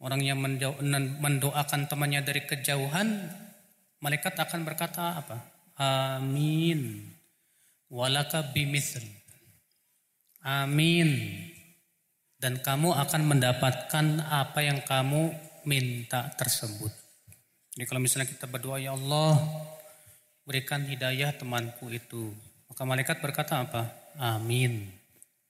[0.00, 0.40] orang yang
[1.20, 3.28] mendoakan temannya dari kejauhan,
[4.00, 5.44] malaikat akan berkata apa?
[5.76, 7.04] Amin.
[7.92, 9.04] Walaka bimithl.
[10.40, 11.36] Amin.
[12.40, 15.36] Dan kamu akan mendapatkan apa yang kamu
[15.68, 16.92] minta tersebut.
[17.76, 19.36] Jadi kalau misalnya kita berdoa, ya Allah,
[20.50, 22.34] berikan hidayah temanku itu.
[22.66, 23.86] Maka malaikat berkata apa?
[24.18, 24.90] Amin.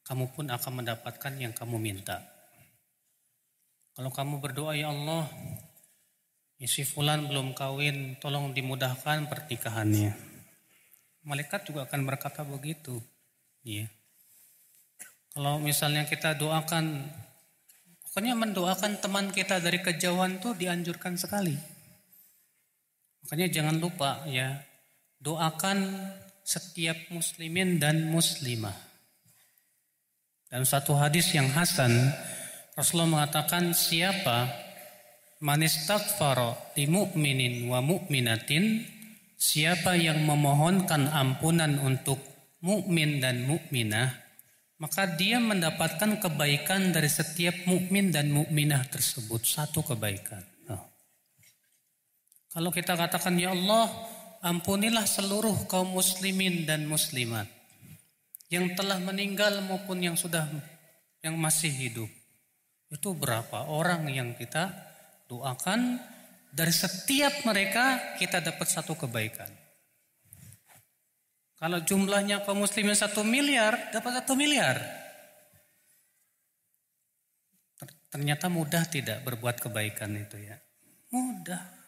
[0.05, 2.21] Kamu pun akan mendapatkan yang kamu minta.
[3.97, 5.25] Kalau kamu berdoa, ya Allah,
[6.61, 10.13] isi fulan belum kawin, tolong dimudahkan pernikahannya.
[11.25, 13.01] Malaikat juga akan berkata begitu.
[13.65, 13.89] Iya.
[15.33, 17.09] Kalau misalnya kita doakan,
[18.05, 21.57] pokoknya mendoakan teman kita dari kejauhan tuh dianjurkan sekali.
[23.25, 24.69] Makanya jangan lupa ya,
[25.21, 26.11] doakan
[26.43, 28.75] setiap muslimin dan muslimah.
[30.51, 31.95] Dan satu hadis yang hasan,
[32.75, 34.51] Rasulullah mengatakan siapa
[35.39, 38.99] manistaghfara li mu'minin wa mu'minatin
[39.41, 42.21] Siapa yang memohonkan ampunan untuk
[42.61, 44.13] mukmin dan mukminah,
[44.77, 50.45] maka dia mendapatkan kebaikan dari setiap mukmin dan mukminah tersebut satu kebaikan.
[50.69, 50.85] Oh.
[52.53, 53.89] Kalau kita katakan ya Allah,
[54.41, 57.47] ampunilah seluruh kaum muslimin dan muslimat
[58.49, 60.49] yang telah meninggal maupun yang sudah
[61.21, 62.11] yang masih hidup.
[62.91, 64.73] Itu berapa orang yang kita
[65.31, 66.01] doakan
[66.51, 69.49] dari setiap mereka kita dapat satu kebaikan.
[71.61, 74.81] Kalau jumlahnya kaum muslimin satu miliar, dapat satu miliar.
[78.11, 80.59] Ternyata mudah tidak berbuat kebaikan itu ya.
[81.15, 81.80] Mudah.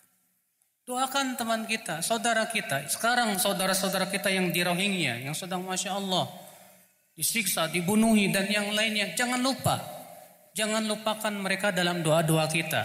[0.82, 2.90] Doakan teman kita, saudara kita.
[2.90, 6.26] Sekarang saudara-saudara kita yang di Rohingya, yang sedang Masya Allah.
[7.14, 9.14] Disiksa, dibunuhi dan yang lainnya.
[9.14, 9.78] Jangan lupa.
[10.58, 12.82] Jangan lupakan mereka dalam doa-doa kita.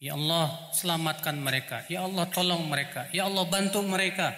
[0.00, 1.84] Ya Allah selamatkan mereka.
[1.92, 3.04] Ya Allah tolong mereka.
[3.12, 4.32] Ya Allah bantu mereka.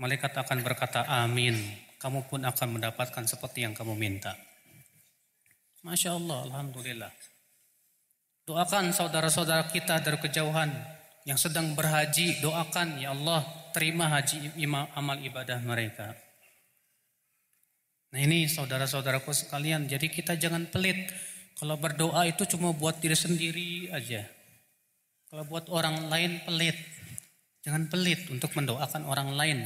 [0.00, 1.52] Malaikat akan berkata amin.
[2.00, 4.32] Kamu pun akan mendapatkan seperti yang kamu minta.
[5.84, 7.12] Masya Allah, Alhamdulillah.
[8.46, 10.70] Doakan saudara-saudara kita dari kejauhan.
[11.26, 13.42] yang sedang berhaji, doakan ya Allah
[13.74, 14.54] terima haji
[14.94, 16.14] amal ibadah mereka.
[18.14, 21.10] Nah ini saudara-saudaraku sekalian, jadi kita jangan pelit.
[21.58, 24.22] Kalau berdoa itu cuma buat diri sendiri aja.
[25.26, 26.78] Kalau buat orang lain pelit.
[27.66, 29.58] Jangan pelit untuk mendoakan orang lain.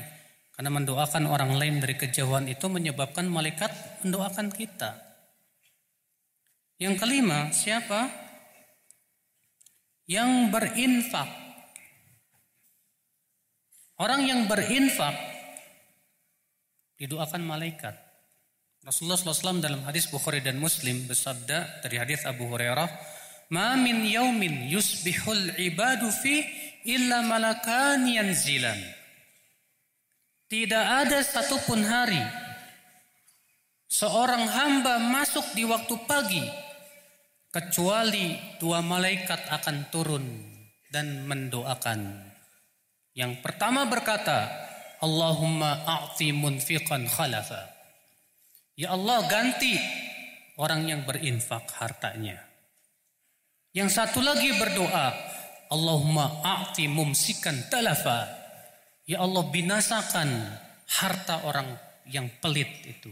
[0.57, 3.69] Karena mendoakan orang lain dari kejauhan itu menyebabkan malaikat
[4.01, 4.97] mendoakan kita.
[6.81, 8.30] Yang kelima, siapa?
[10.11, 11.31] Yang berinfak.
[14.03, 15.15] Orang yang berinfak
[16.99, 17.95] didoakan malaikat.
[18.83, 22.89] Rasulullah SAW dalam hadis Bukhari dan Muslim bersabda dari hadis Abu Hurairah,
[23.55, 26.43] "Ma min yaumin yusbihul ibadu fi
[26.89, 28.81] illa malakan yanzilan."
[30.51, 32.19] Tidak ada satupun hari
[33.87, 36.70] seorang hamba masuk di waktu pagi
[37.51, 40.25] kecuali dua malaikat akan turun
[40.91, 42.31] dan mendoakan.
[43.15, 44.47] Yang pertama berkata,
[45.03, 47.67] Allahumma a'ti munfiqan khalafa.
[48.79, 49.75] Ya Allah ganti
[50.63, 52.39] orang yang berinfak hartanya.
[53.75, 55.11] Yang satu lagi berdoa,
[55.75, 58.31] Allahumma a'ti mumsikan talafa.
[59.11, 60.31] Ya Allah binasakan
[60.87, 61.75] harta orang
[62.07, 63.11] yang pelit itu.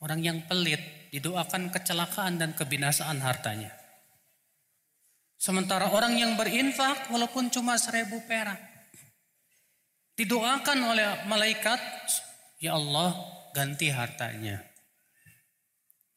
[0.00, 3.70] Orang yang pelit didoakan kecelakaan dan kebinasaan hartanya.
[5.38, 8.58] Sementara orang yang berinfak walaupun cuma seribu perak.
[10.18, 11.78] Didoakan oleh malaikat,
[12.58, 13.14] Ya Allah
[13.54, 14.58] ganti hartanya.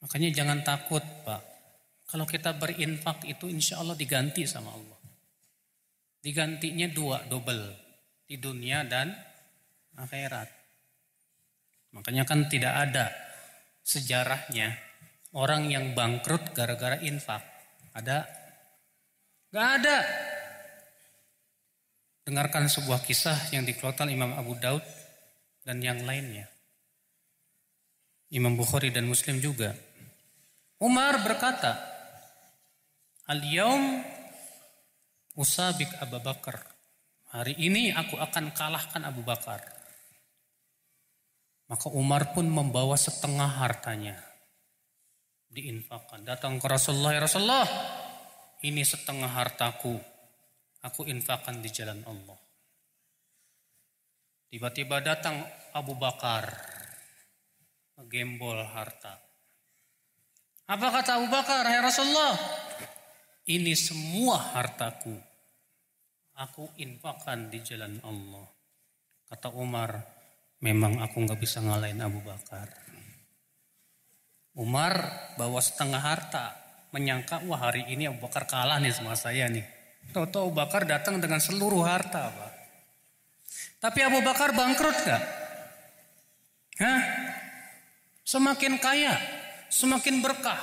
[0.01, 1.43] Makanya jangan takut Pak.
[2.07, 4.97] Kalau kita berinfak itu insya Allah diganti sama Allah.
[6.23, 7.75] Digantinya dua, double.
[8.23, 9.11] Di dunia dan
[9.99, 10.47] akhirat.
[11.91, 13.11] Makanya kan tidak ada
[13.83, 14.86] sejarahnya
[15.35, 17.43] orang yang bangkrut gara-gara infak.
[17.97, 18.23] Ada?
[19.51, 19.97] Gak ada.
[22.27, 24.83] Dengarkan sebuah kisah yang dikeluarkan Imam Abu Daud
[25.63, 26.47] dan yang lainnya.
[28.27, 29.71] Imam Bukhari dan Muslim juga.
[30.83, 31.79] Umar berkata,
[33.27, 34.03] Al-yaum
[35.39, 36.59] usabik Abu Bakar.
[37.31, 39.63] Hari ini aku akan kalahkan Abu Bakar.
[41.67, 44.26] Maka Umar pun membawa setengah hartanya.
[45.57, 46.21] Diinfakkan.
[46.21, 47.65] Datang ke Rasulullah, ya Rasulullah,
[48.61, 49.97] ini setengah hartaku.
[50.85, 52.37] Aku infakkan di jalan Allah.
[54.53, 55.41] Tiba-tiba datang
[55.73, 56.45] Abu Bakar
[58.05, 59.17] gembol harta.
[60.69, 62.37] Apa kata Abu Bakar, ya Rasulullah?
[63.49, 65.17] Ini semua hartaku.
[66.37, 68.45] Aku infakkan di jalan Allah.
[69.25, 70.05] Kata Umar,
[70.61, 72.86] memang aku nggak bisa ngalahin Abu Bakar.
[74.57, 74.93] Umar
[75.37, 76.57] bawa setengah harta,
[76.89, 79.61] menyangka wah hari ini Abu Bakar kalah nih sama saya nih.
[80.09, 82.53] Tahu-tahu Abu Bakar datang dengan seluruh harta, Pak.
[83.77, 85.23] Tapi Abu Bakar bangkrut gak?
[86.81, 87.01] Hah?
[88.25, 89.13] Semakin kaya,
[89.69, 90.57] semakin berkah.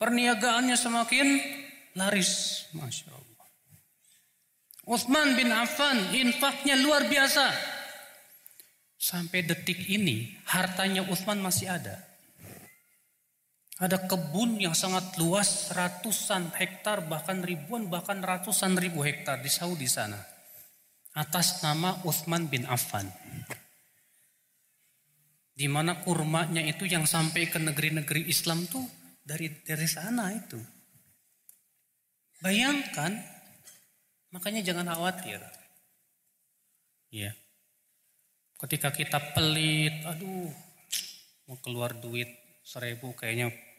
[0.00, 1.26] Perniagaannya semakin
[1.94, 2.64] laris.
[2.72, 3.46] Masya Allah.
[4.88, 7.52] Uthman bin Affan infaknya luar biasa.
[8.96, 12.11] Sampai detik ini hartanya Uthman masih ada.
[13.82, 19.90] Ada kebun yang sangat luas, ratusan hektar, bahkan ribuan, bahkan ratusan ribu hektar di Saudi
[19.90, 20.22] sana.
[21.18, 23.10] Atas nama Uthman bin Affan.
[25.50, 28.86] Di mana kurmanya itu yang sampai ke negeri-negeri Islam tuh
[29.26, 30.62] dari dari sana itu.
[32.38, 33.18] Bayangkan,
[34.30, 35.42] makanya jangan khawatir.
[37.10, 37.34] Ya.
[38.62, 40.54] Ketika kita pelit, aduh,
[41.50, 42.30] mau keluar duit
[42.62, 43.71] seribu kayaknya.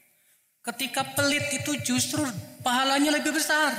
[0.63, 2.23] Ketika pelit itu justru
[2.63, 3.75] pahalanya lebih besar.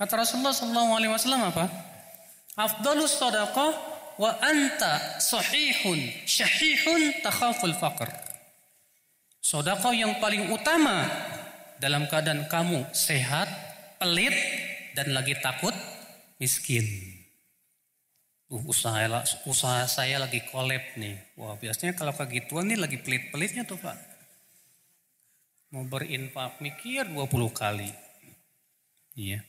[0.00, 1.68] Kata Rasulullah SAW apa?
[2.56, 3.72] Afdalus sadaqah
[4.16, 8.08] wa anta sahihun syahihun takhaful faqr.
[9.42, 11.04] Sodako yang paling utama
[11.76, 13.50] dalam keadaan kamu sehat,
[14.00, 14.32] pelit,
[14.96, 15.74] dan lagi takut
[16.40, 16.84] miskin.
[18.52, 21.16] Uh, usaha, usaha saya lagi kolab nih.
[21.36, 24.11] Wah biasanya kalau kegituan nih lagi pelit-pelitnya tuh Pak.
[25.72, 27.88] Mau berinfak mikir 20 kali.
[29.16, 29.40] Iya.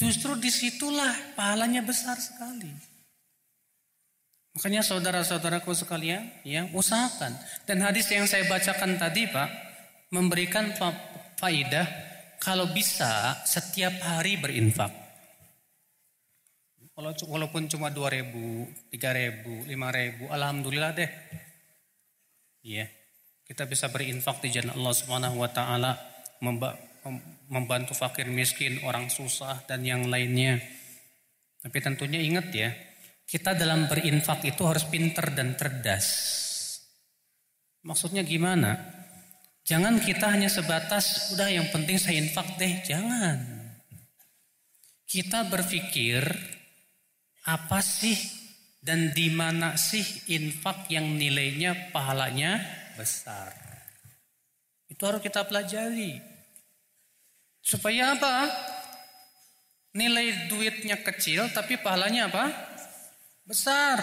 [0.00, 2.72] Justru di situlah pahalanya besar sekali.
[4.56, 7.36] Makanya saudara-saudaraku sekalian, ya usahakan.
[7.68, 9.48] Dan hadis yang saya bacakan tadi Pak,
[10.10, 10.72] memberikan
[11.36, 11.86] faidah
[12.40, 14.90] kalau bisa setiap hari berinfak.
[16.98, 21.10] Walaupun cuma 2000, 3000, 5000, alhamdulillah deh.
[22.66, 22.97] Iya.
[23.48, 25.96] Kita bisa berinfak di jalan Allah Subhanahu wa taala
[27.48, 30.60] membantu fakir miskin, orang susah dan yang lainnya.
[31.64, 32.68] Tapi tentunya ingat ya,
[33.24, 36.06] kita dalam berinfak itu harus pinter dan cerdas.
[37.88, 38.76] Maksudnya gimana?
[39.64, 43.40] Jangan kita hanya sebatas, udah yang penting saya infak deh, jangan.
[45.08, 46.20] Kita berpikir,
[47.48, 48.16] apa sih
[48.84, 50.04] dan di mana sih
[50.36, 52.60] infak yang nilainya pahalanya
[52.98, 53.54] besar.
[54.90, 56.18] Itu harus kita pelajari.
[57.62, 58.50] Supaya apa?
[59.94, 62.50] Nilai duitnya kecil tapi pahalanya apa?
[63.46, 64.02] Besar.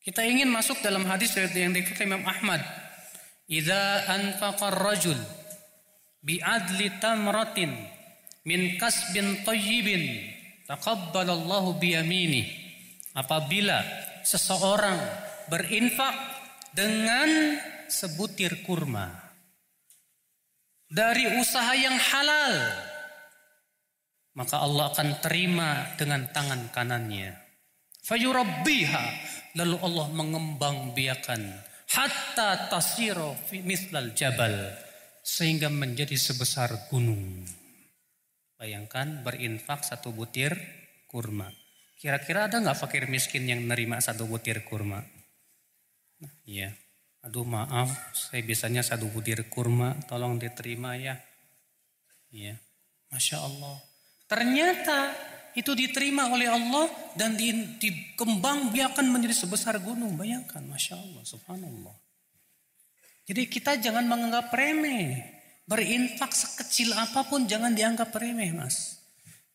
[0.00, 2.64] Kita ingin masuk dalam hadis yang dikutip Imam Ahmad.
[3.44, 5.20] Idza anfaqa rajul
[6.24, 7.72] bi'adli tamratin
[8.48, 10.32] min kasbin tayyibin
[10.64, 12.48] taqabbalallahu biyamini.
[13.12, 13.82] Apabila
[14.22, 14.96] seseorang
[15.50, 16.37] berinfak
[16.78, 17.58] dengan
[17.90, 19.10] sebutir kurma
[20.86, 22.54] dari usaha yang halal,
[24.38, 27.34] maka Allah akan terima dengan tangan kanannya.
[28.06, 29.04] Fayurabbiha,
[29.58, 31.50] lalu Allah mengembang biakan
[31.90, 33.34] hatta tasiro
[33.66, 34.54] mislal jabal
[35.26, 37.42] sehingga menjadi sebesar gunung.
[38.54, 40.54] Bayangkan berinfak satu butir
[41.10, 41.50] kurma.
[41.98, 45.17] Kira-kira ada nggak fakir miskin yang nerima satu butir kurma?
[46.46, 46.74] Iya.
[47.26, 51.18] Aduh maaf, saya biasanya satu butir kurma, tolong diterima ya.
[52.30, 52.54] Iya,
[53.10, 53.76] Masya Allah.
[54.30, 54.98] Ternyata
[55.58, 56.86] itu diterima oleh Allah
[57.18, 57.50] dan di,
[57.82, 60.14] dikembang biakan menjadi sebesar gunung.
[60.14, 61.96] Bayangkan, Masya Allah, Subhanallah.
[63.26, 65.20] Jadi kita jangan menganggap remeh.
[65.68, 69.04] Berinfak sekecil apa pun jangan dianggap remeh mas.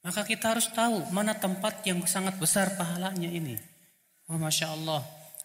[0.05, 3.57] Maka kita harus tahu mana tempat yang sangat besar pahalanya ini.
[4.29, 5.01] Oh Masya Allah.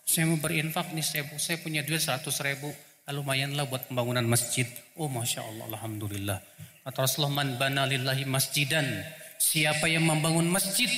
[0.09, 2.73] Saya mau berinfak nih, saya, saya punya duit 100 ribu.
[3.05, 4.65] Ah, lumayanlah buat pembangunan masjid.
[4.97, 6.41] Oh Masya Allah, Alhamdulillah.
[6.81, 8.89] Kata Rasulullah, man bana lillahi masjidan.
[9.37, 10.89] Siapa yang membangun masjid,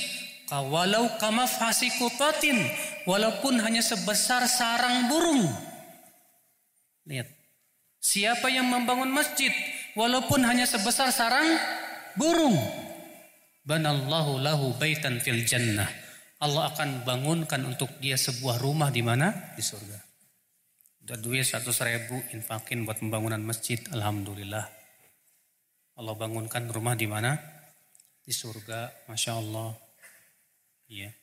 [0.47, 2.55] kawalau kama fasikutatin,
[3.03, 5.43] walaupun hanya sebesar sarang burung.
[7.03, 7.27] Lihat,
[7.99, 9.51] siapa yang membangun masjid,
[9.91, 11.59] walaupun hanya sebesar sarang
[12.15, 12.55] burung.
[13.67, 16.00] Banallahu lahu baitan fil jannah.
[16.41, 19.53] Allah akan bangunkan untuk dia sebuah rumah di mana?
[19.53, 19.97] Di surga.
[21.05, 23.77] Udah duit satu ribu infakin buat pembangunan masjid.
[23.93, 24.65] Alhamdulillah.
[26.01, 27.37] Allah bangunkan rumah di mana?
[28.25, 29.05] Di surga.
[29.05, 29.77] Masya Allah.
[30.89, 31.13] Iya.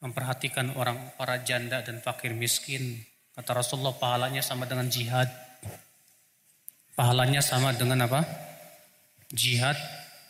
[0.00, 3.04] Memperhatikan orang para janda dan fakir miskin.
[3.36, 5.28] Kata Rasulullah pahalanya sama dengan jihad.
[6.96, 8.24] Pahalanya sama dengan apa?
[9.28, 9.76] Jihad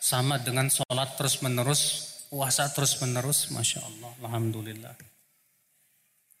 [0.03, 4.93] sama dengan sholat terus menerus puasa terus menerus, masya Allah, alhamdulillah.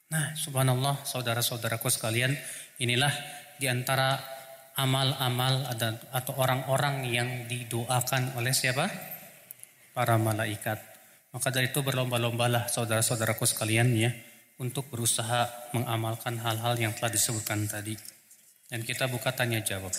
[0.07, 2.31] Nah, subhanallah, saudara-saudaraku sekalian,
[2.79, 3.11] inilah
[3.59, 4.15] di antara
[4.77, 5.67] amal-amal
[6.13, 8.87] atau orang-orang yang didoakan oleh siapa?
[9.91, 10.79] Para malaikat.
[11.33, 14.13] Maka dari itu berlomba-lombalah saudara-saudaraku sekalian ya
[14.61, 17.97] untuk berusaha mengamalkan hal-hal yang telah disebutkan tadi.
[18.67, 19.91] Dan kita buka tanya jawab.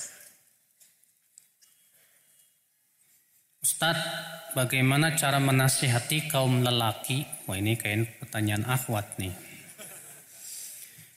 [3.59, 7.27] Ustadz, bagaimana cara menasihati kaum lelaki?
[7.51, 9.35] Wah ini kayak pertanyaan akhwat nih.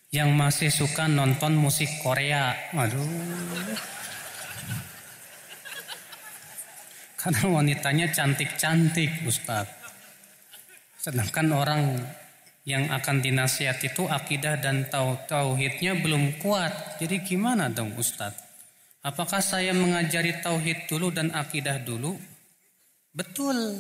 [0.10, 2.58] Yang masih suka nonton musik Korea.
[2.74, 3.06] Waduh.
[7.22, 9.70] Karena wanitanya cantik-cantik Ustaz.
[10.98, 12.02] Sedangkan orang
[12.66, 14.89] yang akan dinasihat itu akidah dan
[15.30, 16.98] tauhidnya belum kuat.
[16.98, 18.50] Jadi gimana dong Ustadz?
[19.06, 22.31] Apakah saya mengajari tauhid dulu dan akidah dulu
[23.12, 23.76] Betul.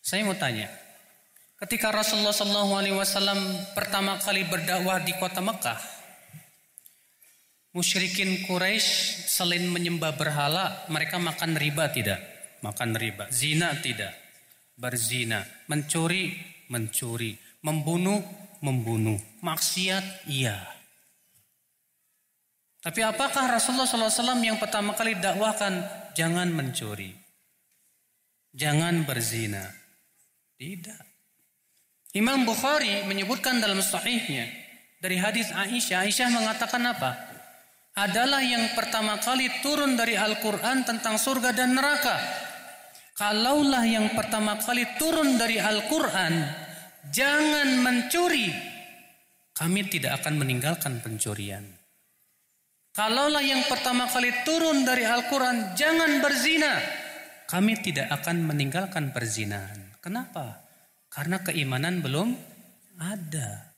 [0.00, 0.70] Saya mau tanya,
[1.60, 5.76] ketika Rasulullah SAW pertama kali berdakwah di kota Mekah,
[7.76, 12.22] musyrikin Quraisy selain menyembah berhala, mereka makan riba tidak?
[12.64, 13.28] Makan riba.
[13.28, 14.14] Zina tidak?
[14.78, 15.44] Berzina.
[15.68, 16.32] Mencuri?
[16.72, 17.36] Mencuri.
[17.60, 18.22] Membunuh?
[18.64, 19.20] Membunuh.
[19.44, 20.30] Maksiat?
[20.30, 20.56] Iya.
[22.80, 27.12] Tapi apakah Rasulullah SAW yang pertama kali dakwahkan jangan mencuri.
[28.56, 29.68] Jangan berzina.
[30.56, 31.04] Tidak.
[32.16, 34.48] Imam Bukhari menyebutkan dalam sahihnya
[34.96, 37.12] dari hadis Aisyah, Aisyah mengatakan apa?
[37.96, 42.16] Adalah yang pertama kali turun dari Al-Quran tentang surga dan neraka.
[43.16, 46.32] Kalaulah yang pertama kali turun dari Al-Quran,
[47.12, 48.48] jangan mencuri.
[49.56, 51.75] Kami tidak akan meninggalkan pencurian.
[52.96, 56.80] Kalaulah yang pertama kali turun dari Al-Quran, jangan berzina.
[57.44, 60.00] Kami tidak akan meninggalkan perzinahan.
[60.00, 60.64] Kenapa?
[61.12, 62.32] Karena keimanan belum
[62.96, 63.76] ada.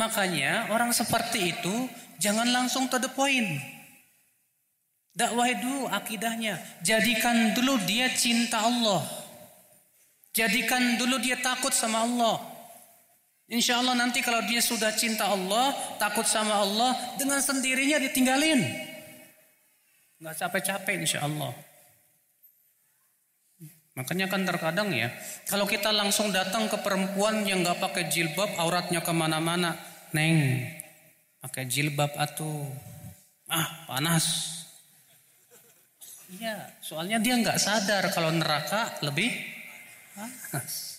[0.00, 3.60] Makanya orang seperti itu jangan langsung to the point.
[5.12, 6.56] Dakwah dulu akidahnya.
[6.80, 9.04] Jadikan dulu dia cinta Allah.
[10.32, 12.55] Jadikan dulu dia takut sama Allah.
[13.46, 15.70] Insya Allah nanti kalau dia sudah cinta Allah,
[16.02, 18.58] takut sama Allah, dengan sendirinya ditinggalin.
[20.18, 21.54] Nggak capek-capek insya Allah.
[23.94, 25.08] Makanya kan terkadang ya,
[25.46, 29.78] kalau kita langsung datang ke perempuan yang nggak pakai jilbab, auratnya ke mana-mana,
[30.10, 30.66] neng,
[31.40, 32.66] pakai jilbab atuh,
[33.48, 34.52] ah panas.
[36.34, 39.30] Iya, soalnya dia nggak sadar kalau neraka lebih
[40.12, 40.95] panas.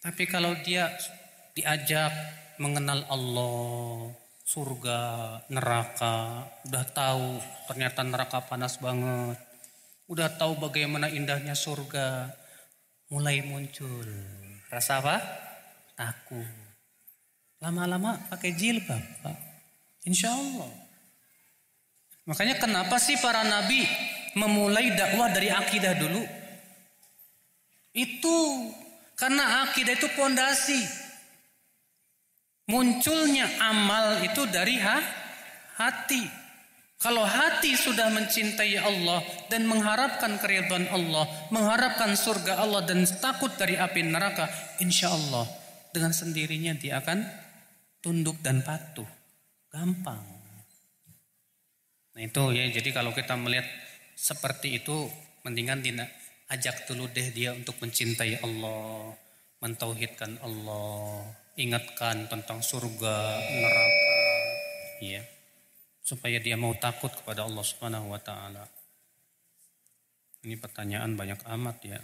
[0.00, 0.92] Tapi kalau dia
[1.56, 2.12] diajak
[2.60, 4.12] mengenal Allah,
[4.44, 5.00] surga,
[5.48, 9.46] neraka, udah tahu ternyata neraka panas banget
[10.06, 12.30] Udah tahu bagaimana indahnya surga.
[13.10, 14.06] Mulai muncul.
[14.70, 15.18] Rasa apa?
[15.98, 16.46] Takut.
[17.58, 19.02] Lama-lama pakai jilbab.
[19.26, 19.38] Pak.
[20.06, 20.70] Insya Allah.
[22.30, 23.82] Makanya kenapa sih para nabi
[24.38, 26.22] memulai dakwah dari akidah dulu?
[27.90, 28.36] Itu
[29.16, 30.80] karena akidah itu pondasi.
[32.68, 34.98] Munculnya amal itu dari ha?
[35.80, 36.46] hati.
[36.96, 39.20] Kalau hati sudah mencintai Allah
[39.52, 44.48] dan mengharapkan keridhaan Allah, mengharapkan surga Allah dan takut dari api neraka,
[44.80, 45.44] insya Allah
[45.92, 47.22] dengan sendirinya dia akan
[48.00, 49.06] tunduk dan patuh.
[49.68, 50.24] Gampang.
[52.16, 53.68] Nah itu ya, jadi kalau kita melihat
[54.16, 55.04] seperti itu,
[55.44, 56.08] mendingan dina,
[56.50, 59.14] ajak dulu deh dia untuk mencintai Allah,
[59.62, 61.26] mentauhidkan Allah,
[61.58, 64.14] ingatkan tentang surga, neraka.
[65.02, 65.22] Ya
[66.06, 68.62] supaya dia mau takut kepada Allah Subhanahu wa taala.
[70.46, 71.98] Ini pertanyaan banyak amat ya.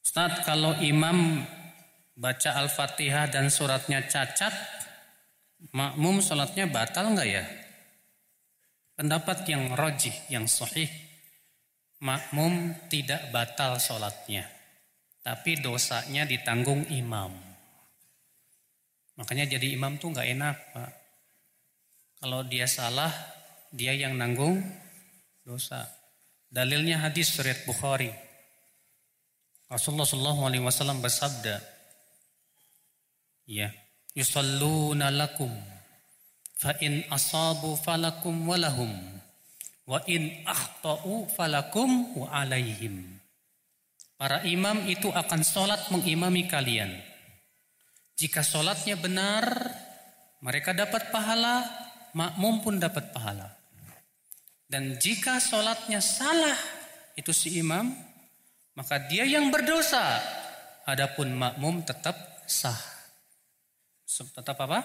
[0.00, 1.44] Ustaz, kalau imam
[2.16, 4.56] baca Al-Fatihah dan suratnya cacat,
[5.74, 7.44] makmum sholatnya batal nggak ya?
[8.98, 10.90] Pendapat yang rojih, yang sahih,
[12.02, 14.58] makmum tidak batal sholatnya
[15.28, 17.28] tapi dosanya ditanggung imam.
[19.20, 20.92] Makanya jadi imam tuh nggak enak, Pak.
[22.24, 23.12] Kalau dia salah,
[23.68, 24.64] dia yang nanggung
[25.44, 25.84] dosa.
[26.48, 28.08] Dalilnya hadis surat Bukhari.
[29.68, 31.60] Rasulullah Shallallahu Alaihi Wasallam bersabda,
[33.44, 33.68] ya,
[34.18, 35.50] yusalluna lakum,
[36.58, 38.90] fa in asabu falakum walahum,
[39.86, 43.06] wa in akhtau falakum alaihim.
[44.18, 46.90] Para imam itu akan sholat mengimami kalian.
[48.18, 49.46] Jika sholatnya benar,
[50.42, 51.62] mereka dapat pahala,
[52.18, 53.54] makmum pun dapat pahala.
[54.66, 56.58] Dan jika sholatnya salah,
[57.14, 57.94] itu si imam,
[58.74, 60.18] maka dia yang berdosa.
[60.82, 62.18] Adapun makmum tetap
[62.50, 62.97] sah.
[64.08, 64.80] Tetap apa?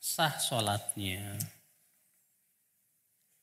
[0.00, 1.36] Sah sholatnya.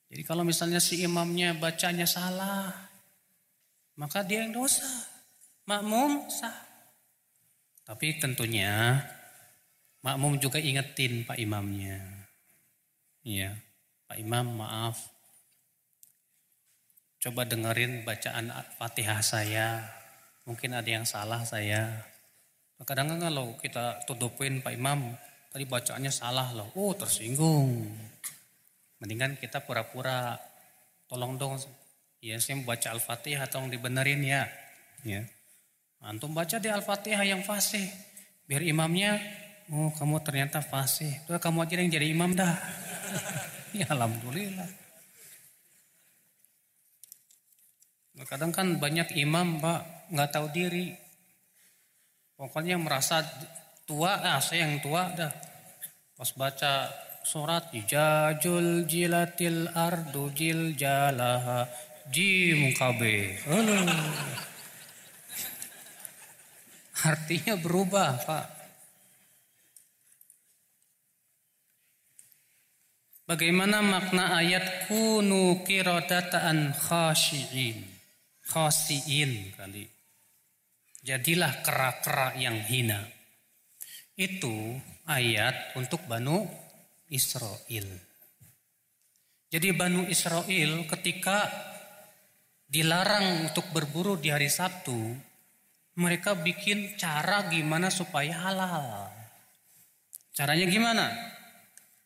[0.09, 2.73] Jadi kalau misalnya si imamnya bacanya salah,
[3.93, 4.89] maka dia yang dosa.
[5.69, 6.65] Makmum sah.
[7.85, 8.97] Tapi tentunya
[10.01, 12.01] makmum juga ingetin Pak Imamnya.
[13.21, 13.53] Iya,
[14.09, 14.97] Pak Imam maaf.
[17.21, 18.49] Coba dengerin bacaan
[18.81, 19.85] Fatihah saya.
[20.49, 22.08] Mungkin ada yang salah saya.
[22.79, 25.11] Kadang kadang kalau kita tutupin Pak Imam,
[25.51, 26.71] tadi bacaannya salah loh.
[26.79, 27.91] Oh tersinggung.
[29.03, 30.39] Mendingan kita pura-pura
[31.07, 31.59] tolong dong
[32.19, 34.43] Ya, saya baca Al-Fatihah atau dibenerin ya.
[35.07, 35.23] Ya.
[36.03, 37.87] Antum baca di Al-Fatihah yang fasih.
[38.43, 39.15] Biar imamnya,
[39.71, 41.15] oh kamu ternyata fasih.
[41.23, 42.59] Tuh kamu aja yang jadi imam dah.
[43.79, 44.67] ya Alhamdulillah.
[48.27, 50.91] Kadang kan banyak imam pak nggak tahu diri.
[52.39, 53.19] Pokoknya merasa
[53.83, 55.27] tua, ah saya yang tua dah.
[56.15, 56.87] Pas baca
[57.27, 61.67] surat ijajul jilatil ardu jil jalaha
[62.07, 63.01] Jim KB.
[67.11, 68.47] Artinya berubah, Pak.
[73.29, 77.85] Bagaimana makna ayat kunu kirodataan khasyiin.
[78.41, 79.98] Khasiin kali.
[81.09, 83.01] Jadilah kera-kera yang hina.
[84.13, 84.77] Itu
[85.09, 86.45] ayat untuk Banu
[87.09, 87.89] Israel.
[89.49, 91.49] Jadi Banu Israel ketika
[92.69, 95.17] dilarang untuk berburu di hari Sabtu,
[95.97, 99.09] mereka bikin cara gimana supaya halal.
[100.37, 101.09] Caranya gimana?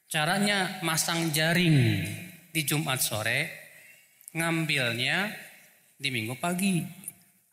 [0.07, 2.07] Caranya masang jaring
[2.55, 3.51] di Jumat sore,
[4.31, 5.27] ngambilnya
[5.99, 7.02] di Minggu pagi.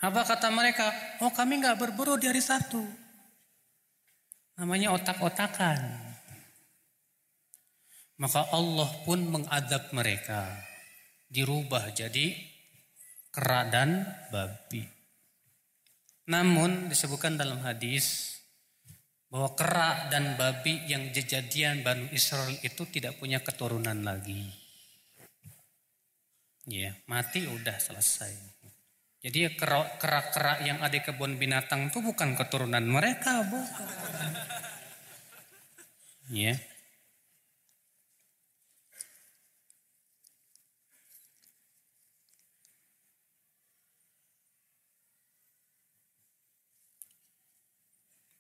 [0.01, 0.89] Apa kata mereka?
[1.21, 2.81] Oh kami nggak berburu di hari Sabtu.
[4.57, 6.09] Namanya otak-otakan.
[8.21, 10.49] Maka Allah pun mengadab mereka.
[11.29, 12.33] Dirubah jadi
[13.33, 14.85] kera dan babi.
[16.29, 18.37] Namun disebutkan dalam hadis
[19.31, 24.49] bahwa kera dan babi yang kejadian Banu Israel itu tidak punya keturunan lagi.
[26.67, 28.50] Ya, mati udah selesai.
[29.21, 34.33] Jadi kerak-kerak yang ada kebun binatang itu bukan keturunan mereka, bukan.
[36.33, 36.57] Ya.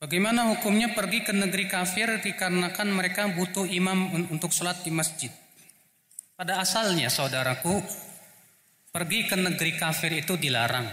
[0.01, 5.29] Bagaimana hukumnya pergi ke negeri kafir dikarenakan mereka butuh imam untuk sholat di masjid?
[6.33, 7.85] Pada asalnya saudaraku,
[8.91, 10.91] Pergi ke negeri kafir itu dilarang.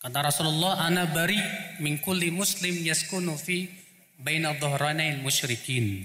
[0.00, 1.38] Kata Rasulullah, "Ana bari
[1.78, 2.02] min
[2.34, 3.70] muslim yaskunu fi
[4.18, 4.58] baina
[5.22, 6.02] musyrikin."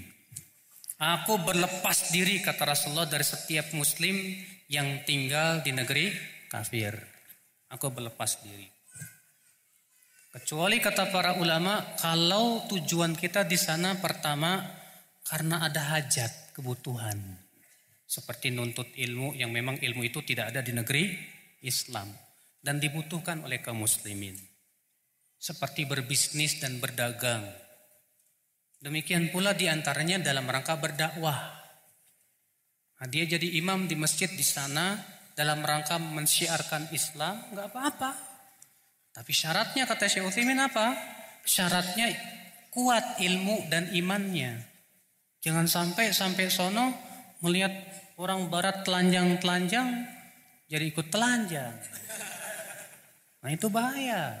[0.96, 4.14] Aku berlepas diri kata Rasulullah dari setiap muslim
[4.70, 6.14] yang tinggal di negeri
[6.48, 6.96] kafir.
[7.68, 8.70] Aku berlepas diri.
[10.32, 14.60] Kecuali kata para ulama, kalau tujuan kita di sana pertama
[15.26, 17.45] karena ada hajat, kebutuhan.
[18.16, 21.12] Seperti nuntut ilmu yang memang ilmu itu tidak ada di negeri
[21.68, 22.08] Islam
[22.64, 24.32] dan dibutuhkan oleh kaum muslimin.
[25.36, 27.44] Seperti berbisnis dan berdagang.
[28.80, 31.36] Demikian pula di antaranya dalam rangka berdakwah.
[32.96, 34.96] Nah, dia jadi imam di masjid di sana
[35.36, 38.10] dalam rangka mensyiarkan Islam, nggak apa-apa.
[39.12, 40.96] Tapi syaratnya kata Syekh Utsaimin apa?
[41.44, 42.08] Syaratnya
[42.72, 44.64] kuat ilmu dan imannya.
[45.44, 46.96] Jangan sampai sampai sono
[47.44, 47.72] melihat
[48.16, 50.08] orang barat telanjang-telanjang
[50.66, 51.76] jadi ikut telanjang.
[53.44, 54.34] Nah itu bahaya.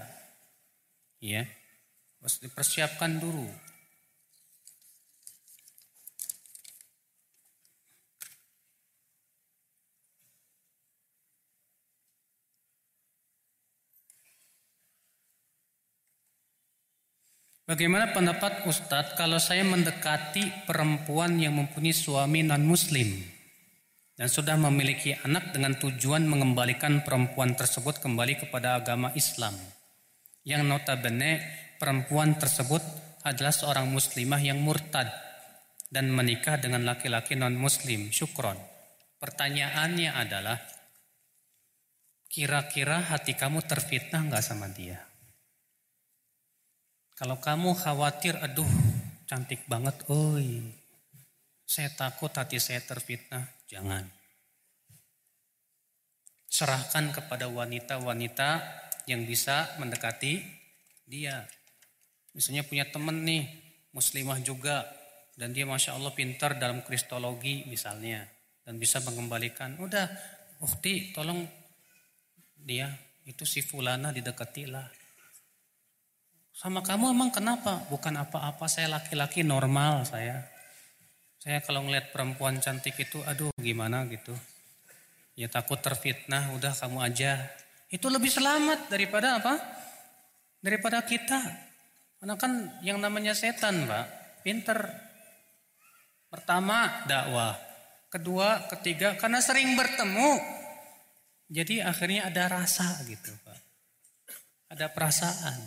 [1.22, 1.46] Ya.
[2.18, 3.46] Harus dipersiapkan dulu.
[17.66, 23.35] Bagaimana pendapat Ustadz kalau saya mendekati perempuan yang mempunyai suami non-muslim
[24.16, 29.52] dan sudah memiliki anak dengan tujuan mengembalikan perempuan tersebut kembali kepada agama Islam.
[30.40, 31.44] Yang notabene
[31.76, 32.80] perempuan tersebut
[33.28, 35.12] adalah seorang muslimah yang murtad
[35.92, 38.08] dan menikah dengan laki-laki non-muslim.
[38.08, 38.56] Syukron.
[39.20, 40.56] Pertanyaannya adalah
[42.32, 44.96] kira-kira hati kamu terfitnah nggak sama dia?
[47.16, 48.68] Kalau kamu khawatir, aduh
[49.24, 50.60] cantik banget, oi.
[51.64, 54.06] Saya takut hati saya terfitnah, jangan.
[56.46, 58.64] Serahkan kepada wanita-wanita
[59.06, 60.40] yang bisa mendekati
[61.04, 61.44] dia.
[62.32, 63.44] Misalnya punya temen nih,
[63.92, 64.88] muslimah juga,
[65.36, 68.24] dan dia masya Allah pintar dalam kristologi misalnya,
[68.64, 69.76] dan bisa mengembalikan.
[69.76, 70.08] Udah,
[70.64, 71.44] ukti tolong
[72.56, 72.88] dia
[73.28, 75.06] itu si fulana didekatilah
[76.56, 77.84] sama kamu emang kenapa?
[77.92, 80.40] Bukan apa-apa, saya laki-laki normal saya.
[81.46, 84.34] Saya kalau ngeliat perempuan cantik itu, aduh gimana gitu.
[85.38, 87.38] Ya takut terfitnah, udah kamu aja.
[87.86, 89.54] Itu lebih selamat daripada apa?
[90.58, 91.38] Daripada kita.
[92.18, 94.90] Karena kan yang namanya setan, Pak, pinter.
[96.26, 97.54] Pertama, dakwah.
[98.10, 100.42] Kedua, ketiga, karena sering bertemu.
[101.46, 103.58] Jadi akhirnya ada rasa gitu, Pak.
[104.74, 105.62] Ada perasaan.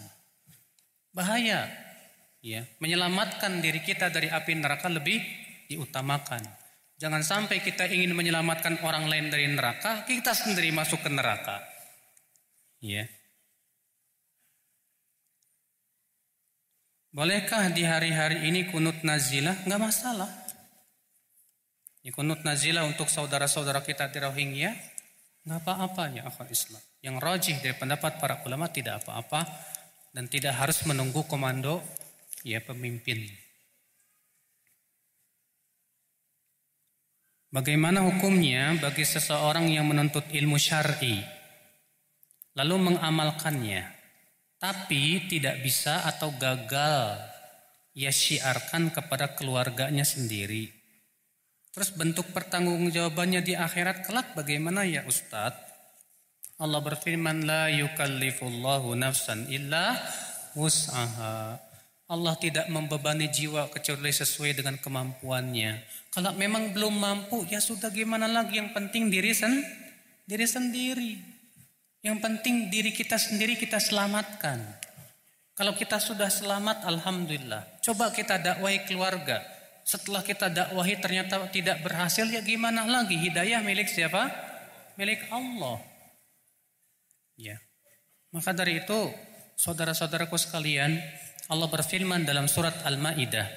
[1.16, 1.72] Bahaya.
[2.44, 6.42] Ya, menyelamatkan diri kita dari api neraka lebih diutamakan.
[7.00, 11.64] Jangan sampai kita ingin menyelamatkan orang lain dari neraka, kita sendiri masuk ke neraka.
[12.84, 13.08] Ya.
[17.16, 19.64] Bolehkah di hari-hari ini kunut nazilah?
[19.64, 20.30] Enggak masalah.
[22.04, 24.76] Ya, kunut nazilah untuk saudara-saudara kita di Rohingya,
[25.48, 26.84] enggak apa-apa ya akhwat Islam.
[27.00, 29.48] Yang rajih dari pendapat para ulama tidak apa-apa
[30.12, 31.80] dan tidak harus menunggu komando
[32.44, 33.49] ya pemimpin.
[37.50, 41.18] Bagaimana hukumnya bagi seseorang yang menuntut ilmu syar'i
[42.54, 43.90] lalu mengamalkannya
[44.62, 47.18] tapi tidak bisa atau gagal
[47.98, 50.70] ia syiarkan kepada keluarganya sendiri.
[51.74, 55.58] Terus bentuk pertanggungjawabannya di akhirat kelak bagaimana ya Ustadz?
[56.60, 59.96] Allah berfirman la yukallifullahu nafsan illa
[60.60, 61.69] wus'aha.
[62.10, 65.78] Allah tidak membebani jiwa kecuali sesuai dengan kemampuannya.
[66.10, 68.58] Kalau memang belum mampu, ya sudah gimana lagi?
[68.58, 69.62] Yang penting diri sen
[70.26, 71.14] diri sendiri.
[72.02, 74.58] Yang penting diri kita sendiri kita selamatkan.
[75.54, 77.84] Kalau kita sudah selamat, alhamdulillah.
[77.86, 79.46] Coba kita dakwahi keluarga.
[79.86, 83.20] Setelah kita dakwahi ternyata tidak berhasil, ya gimana lagi?
[83.20, 84.32] Hidayah milik siapa?
[84.98, 85.78] Milik Allah.
[87.36, 87.60] Ya.
[88.32, 89.12] Maka dari itu,
[89.60, 90.96] saudara-saudaraku sekalian,
[91.50, 93.50] Allah berfirman dalam surat Al-Maidah,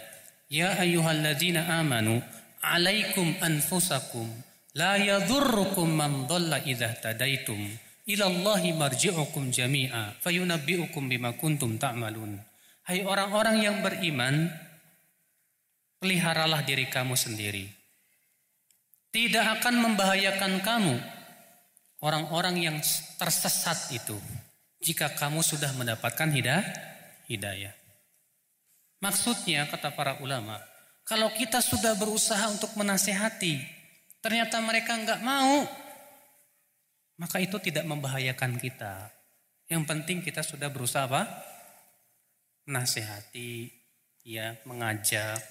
[0.49, 2.25] "Ya ayyuhalladzina amanu,
[2.65, 4.27] alaikum anfusakum,
[4.73, 12.39] la yadhurrukum man dhalla idza tadaitum." ilallahi marji'ukum jami'a fayunabbi'ukum bima kuntum ta'malun.
[12.83, 14.51] Hai orang-orang yang beriman,
[16.03, 17.71] peliharalah diri kamu sendiri.
[19.13, 20.97] Tidak akan membahayakan kamu
[22.03, 22.77] orang-orang yang
[23.21, 24.17] tersesat itu
[24.83, 26.27] jika kamu sudah mendapatkan
[27.29, 27.82] hidayah.
[29.03, 30.63] Maksudnya kata para ulama,
[31.03, 33.59] kalau kita sudah berusaha untuk menasehati,
[34.23, 35.67] ternyata mereka nggak mau,
[37.19, 39.11] maka itu tidak membahayakan kita.
[39.67, 41.27] Yang penting kita sudah berusaha apa?
[42.71, 43.75] Menasehati,
[44.23, 45.43] ya, mengajak.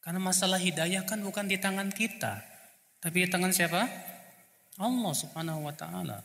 [0.00, 2.40] Karena masalah hidayah kan bukan di tangan kita,
[3.04, 3.84] tapi di tangan siapa?
[4.80, 6.24] Allah Subhanahu wa taala.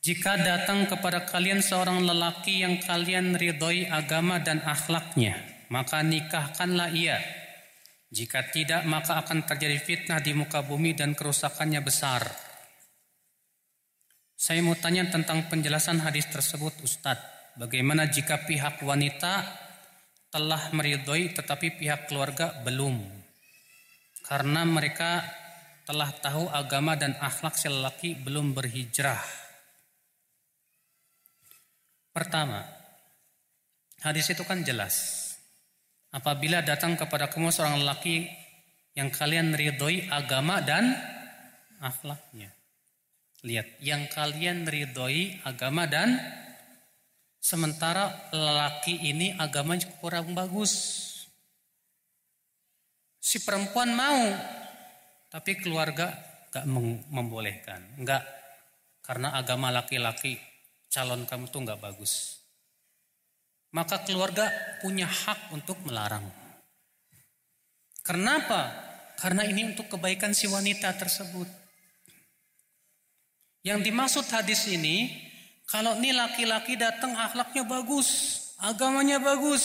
[0.00, 5.36] Jika datang kepada kalian seorang lelaki yang kalian ridhoi agama dan akhlaknya,
[5.68, 7.20] maka nikahkanlah ia.
[8.08, 12.24] Jika tidak, maka akan terjadi fitnah di muka bumi dan kerusakannya besar.
[14.32, 17.60] Saya mau tanya tentang penjelasan hadis tersebut Ustadz.
[17.60, 19.44] Bagaimana jika pihak wanita
[20.32, 23.04] telah meridhoi tetapi pihak keluarga belum?
[24.24, 25.20] Karena mereka
[25.84, 29.49] telah tahu agama dan akhlak si lelaki belum berhijrah.
[32.20, 32.60] Pertama,
[34.04, 35.24] hadis itu kan jelas
[36.12, 38.28] apabila datang kepada kamu seorang lelaki
[38.92, 41.00] yang kalian ridhoi agama dan
[41.80, 42.52] akhlaknya.
[43.40, 46.20] Lihat, yang kalian ridhoi agama dan
[47.40, 50.76] sementara lelaki ini agamanya kurang bagus.
[53.16, 54.28] Si perempuan mau,
[55.32, 56.12] tapi keluarga
[56.52, 56.68] gak
[57.08, 57.96] membolehkan.
[57.96, 58.28] Enggak,
[59.00, 60.49] karena agama laki-laki
[60.90, 62.40] calon kamu tuh gak bagus
[63.70, 64.50] maka keluarga
[64.82, 66.26] punya hak untuk melarang.
[68.02, 68.74] Kenapa?
[69.20, 71.46] Karena ini untuk kebaikan si wanita tersebut.
[73.60, 75.12] Yang dimaksud hadis ini,
[75.68, 78.08] kalau ini laki-laki datang akhlaknya bagus,
[78.58, 79.62] agamanya bagus,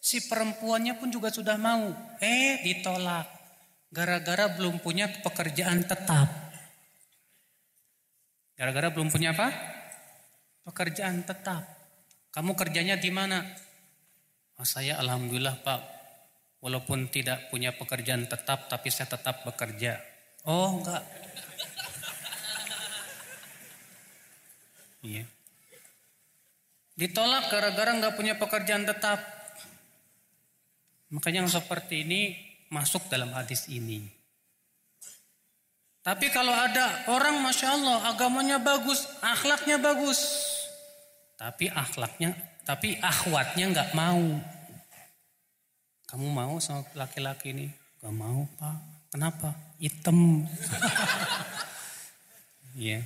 [0.00, 3.28] si perempuannya pun juga sudah mau, eh ditolak.
[3.92, 6.30] Gara-gara belum punya pekerjaan tetap.
[8.56, 9.52] Gara-gara belum punya apa?
[10.64, 11.64] Pekerjaan tetap.
[12.30, 13.42] Kamu kerjanya di mana?
[14.60, 15.80] Oh, saya alhamdulillah Pak,
[16.60, 19.96] walaupun tidak punya pekerjaan tetap, tapi saya tetap bekerja.
[20.44, 21.02] Oh enggak.
[25.00, 25.24] Iya.
[27.00, 29.16] Ditolak gara-gara nggak punya pekerjaan tetap.
[31.08, 32.36] Makanya yang seperti ini
[32.68, 34.19] masuk dalam hadis ini.
[36.00, 40.20] Tapi kalau ada orang Masya Allah agamanya bagus, akhlaknya bagus.
[41.36, 42.32] Tapi akhlaknya,
[42.64, 44.40] tapi akhwatnya nggak mau.
[46.08, 47.68] Kamu mau sama laki-laki ini?
[48.00, 48.76] Gak mau pak.
[49.12, 49.54] Kenapa?
[49.78, 50.18] Hitam.
[52.70, 53.02] Iya.
[53.02, 53.04] yeah.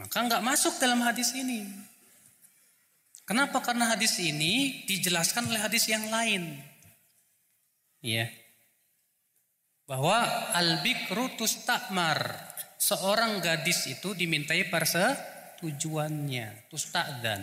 [0.00, 1.68] Maka nggak masuk dalam hadis ini.
[3.28, 3.60] Kenapa?
[3.60, 6.56] Karena hadis ini dijelaskan oleh hadis yang lain.
[8.00, 8.32] Iya.
[9.88, 10.20] Bahwa
[10.52, 12.46] al-bikru tustakmar.
[12.78, 15.16] Seorang gadis itu dimintai perse
[15.58, 17.42] tujuannya, tusta'dan.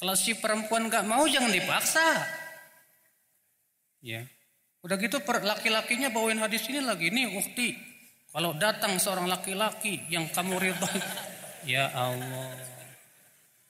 [0.00, 2.24] Kalau si perempuan gak mau jangan dipaksa.
[4.00, 4.24] Ya.
[4.82, 7.78] Udah gitu laki-lakinya bawain hadis ini lagi nih ukti.
[8.32, 10.88] Kalau datang seorang laki-laki yang kamu ridho,
[11.72, 12.50] ya Allah.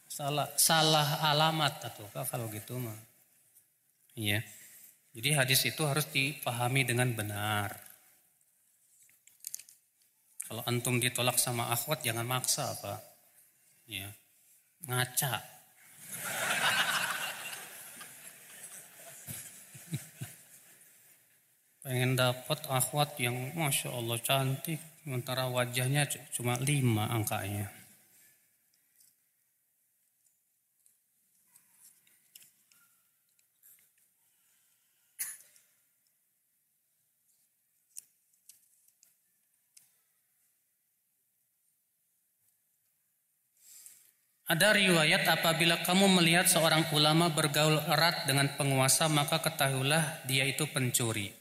[0.06, 2.96] Salah salah alamat atau kalau gitu mah.
[4.14, 4.40] Iya.
[5.12, 7.76] Jadi hadis itu harus dipahami dengan benar.
[10.48, 13.12] Kalau antum ditolak sama akhwat jangan maksa, Pak.
[13.88, 14.08] Ya.
[14.88, 15.36] Ngaca.
[21.84, 24.80] Pengen dapat akhwat yang Masya Allah cantik.
[25.04, 27.81] Sementara wajahnya cuma lima angkanya.
[44.52, 50.68] Ada riwayat apabila kamu melihat seorang ulama bergaul erat dengan penguasa maka ketahuilah dia itu
[50.68, 51.32] pencuri.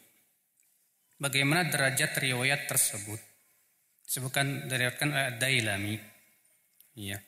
[1.19, 3.19] Bagaimana derajat riwayat tersebut?
[4.07, 5.95] Sebutkan diriwayatkan oleh Dailami.
[6.95, 7.19] Iya.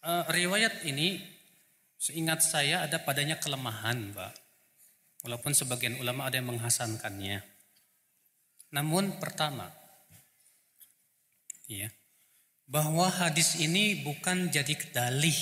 [0.00, 1.20] Uh, riwayat ini
[2.00, 4.32] seingat saya ada padanya kelemahan, Pak.
[5.28, 7.44] Walaupun sebagian ulama ada yang menghasankannya.
[8.72, 9.68] Namun pertama,
[11.68, 11.92] ya,
[12.70, 15.34] bahwa hadis ini bukan jadi dalih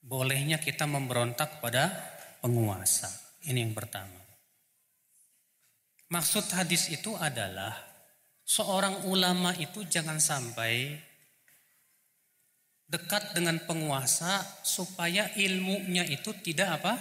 [0.00, 1.92] bolehnya kita memberontak pada
[2.40, 3.12] penguasa.
[3.44, 4.16] Ini yang pertama.
[6.08, 7.76] Maksud hadis itu adalah
[8.42, 10.96] seorang ulama itu jangan sampai
[12.90, 16.94] dekat dengan penguasa supaya ilmunya itu tidak apa?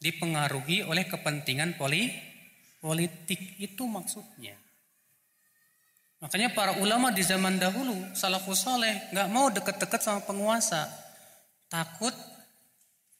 [0.00, 2.08] dipengaruhi oleh kepentingan poli,
[2.80, 4.56] politik itu maksudnya.
[6.20, 10.84] Makanya para ulama di zaman dahulu salafus saleh nggak mau deket-deket sama penguasa,
[11.72, 12.12] takut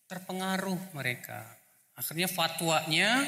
[0.05, 1.48] terpengaruh mereka.
[1.97, 3.24] Akhirnya fatwanya,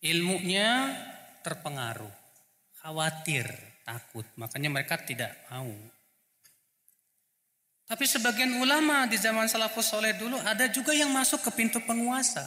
[0.00, 0.88] ilmunya
[1.44, 2.12] terpengaruh,
[2.80, 3.44] khawatir,
[3.84, 4.24] takut.
[4.40, 5.68] Makanya mereka tidak mau.
[7.86, 12.42] Tapi sebagian ulama di zaman salafus soleh dulu ada juga yang masuk ke pintu penguasa.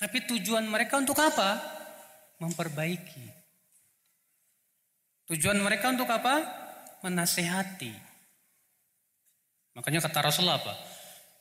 [0.00, 1.62] Tapi tujuan mereka untuk apa?
[2.42, 3.41] Memperbaiki.
[5.30, 6.42] Tujuan mereka untuk apa?
[7.06, 7.92] Menasehati.
[9.78, 10.74] Makanya kata Rasulullah apa?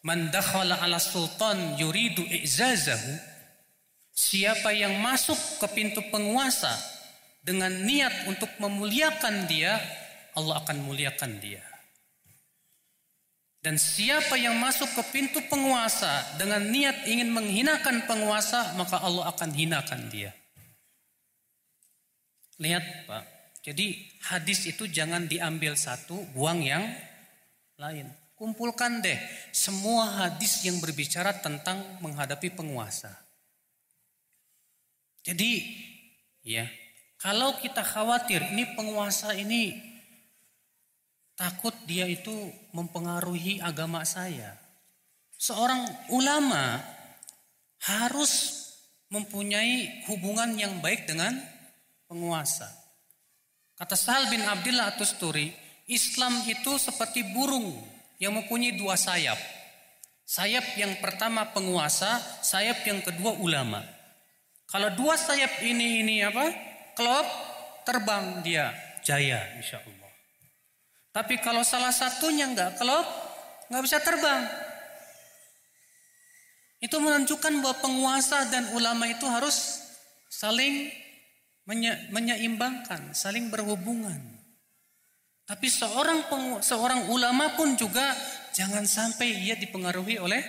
[0.01, 3.29] Man dakhala ala sultan yuridu i'zazahu.
[4.11, 6.71] Siapa yang masuk ke pintu penguasa
[7.41, 9.77] dengan niat untuk memuliakan dia,
[10.37, 11.61] Allah akan muliakan dia.
[13.61, 19.53] Dan siapa yang masuk ke pintu penguasa dengan niat ingin menghinakan penguasa, maka Allah akan
[19.53, 20.33] hinakan dia.
[22.57, 23.23] Lihat Pak,
[23.61, 23.93] jadi
[24.29, 26.81] hadis itu jangan diambil satu, buang yang
[27.77, 28.09] lain.
[28.33, 29.21] Kumpulkan deh
[29.53, 33.13] semua hadis yang berbicara tentang menghadapi penguasa.
[35.21, 35.61] Jadi
[36.41, 36.65] ya,
[37.21, 39.91] kalau kita khawatir ini penguasa ini
[41.41, 44.53] Takut dia itu mempengaruhi agama saya.
[45.41, 46.77] Seorang ulama
[47.81, 48.61] harus
[49.09, 51.33] mempunyai hubungan yang baik dengan
[52.05, 52.69] penguasa.
[53.81, 55.49] Kata Sahal bin Abdullah Atusturi,
[55.89, 57.73] Islam itu seperti burung
[58.21, 59.41] yang mempunyai dua sayap.
[60.21, 63.81] Sayap yang pertama penguasa, sayap yang kedua ulama.
[64.69, 66.45] Kalau dua sayap ini ini apa?
[66.93, 67.25] Klop,
[67.81, 68.69] terbang dia
[69.01, 70.13] jaya insya Allah.
[71.09, 73.09] Tapi kalau salah satunya nggak kelop,
[73.65, 74.45] nggak bisa terbang.
[76.85, 79.81] Itu menunjukkan bahwa penguasa dan ulama itu harus
[80.29, 81.00] saling
[81.65, 84.19] menye menyeimbangkan, saling berhubungan.
[85.45, 86.25] Tapi seorang
[86.63, 88.15] seorang ulama pun juga
[88.55, 90.39] jangan sampai ia dipengaruhi oleh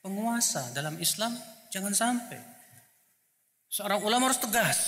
[0.00, 1.36] penguasa dalam Islam,
[1.68, 2.40] jangan sampai.
[3.72, 4.78] Seorang ulama harus tegas.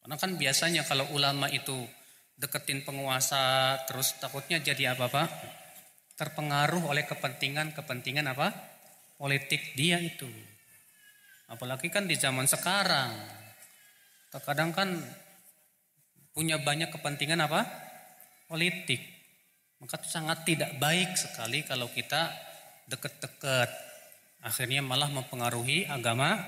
[0.00, 1.74] Karena kan biasanya kalau ulama itu
[2.36, 5.28] deketin penguasa terus takutnya jadi apa Pak?
[6.16, 8.48] Terpengaruh oleh kepentingan-kepentingan apa?
[9.16, 10.28] Politik dia itu.
[11.48, 13.12] Apalagi kan di zaman sekarang.
[14.30, 14.88] Terkadang kan
[16.36, 17.64] punya banyak kepentingan apa?
[18.50, 19.00] Politik.
[19.80, 22.32] Maka sangat tidak baik sekali kalau kita
[22.88, 23.70] deket-deket.
[24.44, 26.38] Akhirnya malah mempengaruhi agama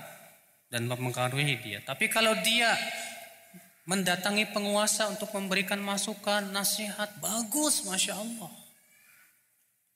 [0.68, 1.80] dan mempengaruhi dia.
[1.82, 2.72] Tapi kalau dia
[3.88, 8.52] mendatangi penguasa untuk memberikan masukan, nasihat, bagus, masya Allah.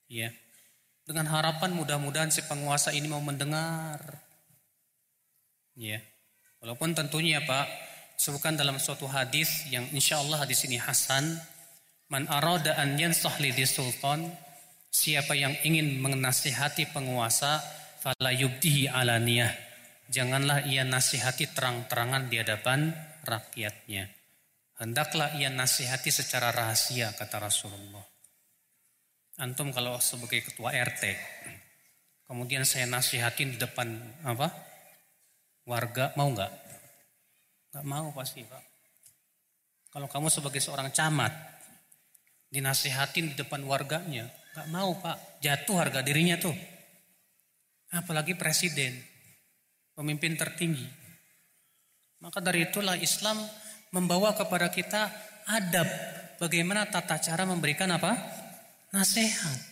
[0.09, 0.32] Ya,
[1.04, 4.00] dengan harapan mudah-mudahan si penguasa ini mau mendengar.
[5.76, 6.00] Ya,
[6.62, 7.66] walaupun tentunya Pak,
[8.16, 11.36] sebutkan dalam suatu hadis yang insya Allah hadis ini Hasan,
[12.09, 13.34] man arada an yansah
[13.66, 14.30] sultan,
[14.89, 17.59] siapa yang ingin menasihati penguasa,
[17.98, 19.51] fala yubdihi alaniyah.
[20.12, 22.93] Janganlah ia nasihati terang-terangan di hadapan
[23.24, 24.12] rakyatnya.
[24.76, 28.02] Hendaklah ia nasihati secara rahasia kata Rasulullah.
[29.40, 31.16] Antum kalau sebagai ketua RT,
[32.28, 33.89] kemudian saya nasihatin di depan
[34.28, 34.72] apa?
[35.62, 36.52] Warga mau nggak?
[37.72, 38.62] Nggak mau pasti pak.
[39.93, 41.30] Kalau kamu sebagai seorang camat,
[42.51, 44.26] dinasihatin di depan warganya,
[44.56, 46.56] nggak mau pak, jatuh harga dirinya tuh.
[47.93, 48.97] Apalagi presiden,
[49.93, 50.89] pemimpin tertinggi.
[52.24, 53.39] Maka dari itulah Islam
[53.93, 55.12] membawa kepada kita
[55.47, 55.84] adab
[56.40, 58.16] bagaimana tata cara memberikan apa?
[58.90, 59.70] Nasihat.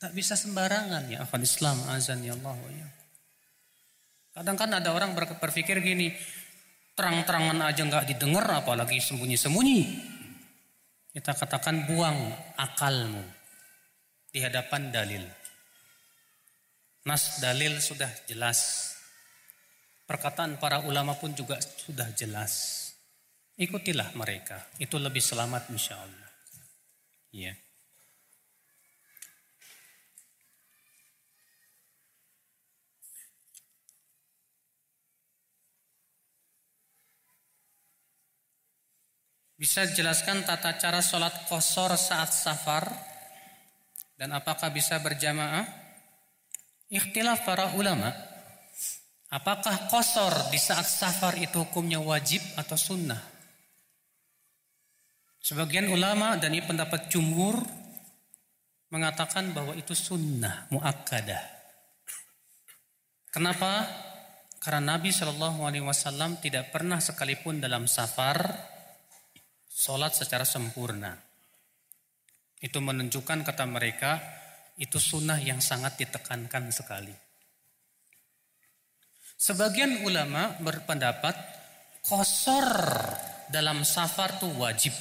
[0.00, 2.88] Tak bisa sembarangan ya akan Islam azan ya Allah ya.
[4.34, 6.10] Kadang kan ada orang berpikir gini,
[6.98, 9.80] terang-terangan aja nggak didengar apalagi sembunyi-sembunyi.
[11.14, 12.18] Kita katakan buang
[12.58, 13.22] akalmu
[14.34, 15.22] di hadapan dalil.
[17.06, 18.90] Nas dalil sudah jelas.
[20.04, 22.82] Perkataan para ulama pun juga sudah jelas.
[23.54, 26.30] Ikutilah mereka, itu lebih selamat insya Allah.
[27.30, 27.54] Ya.
[39.54, 42.90] Bisa jelaskan tata cara sholat kosor saat safar
[44.18, 45.62] dan apakah bisa berjamaah?
[46.90, 48.10] Ikhtilaf para ulama.
[49.30, 53.18] Apakah kosor di saat safar itu hukumnya wajib atau sunnah?
[55.38, 57.58] Sebagian ulama dan ini pendapat jumhur
[58.90, 61.42] mengatakan bahwa itu sunnah muakkadah.
[63.30, 63.86] Kenapa?
[64.62, 68.73] Karena Nabi Shallallahu Alaihi Wasallam tidak pernah sekalipun dalam safar
[69.74, 71.18] sholat secara sempurna.
[72.62, 74.22] Itu menunjukkan kata mereka
[74.78, 77.12] itu sunnah yang sangat ditekankan sekali.
[79.34, 81.34] Sebagian ulama berpendapat
[82.06, 82.70] kosor
[83.50, 84.94] dalam safar itu wajib.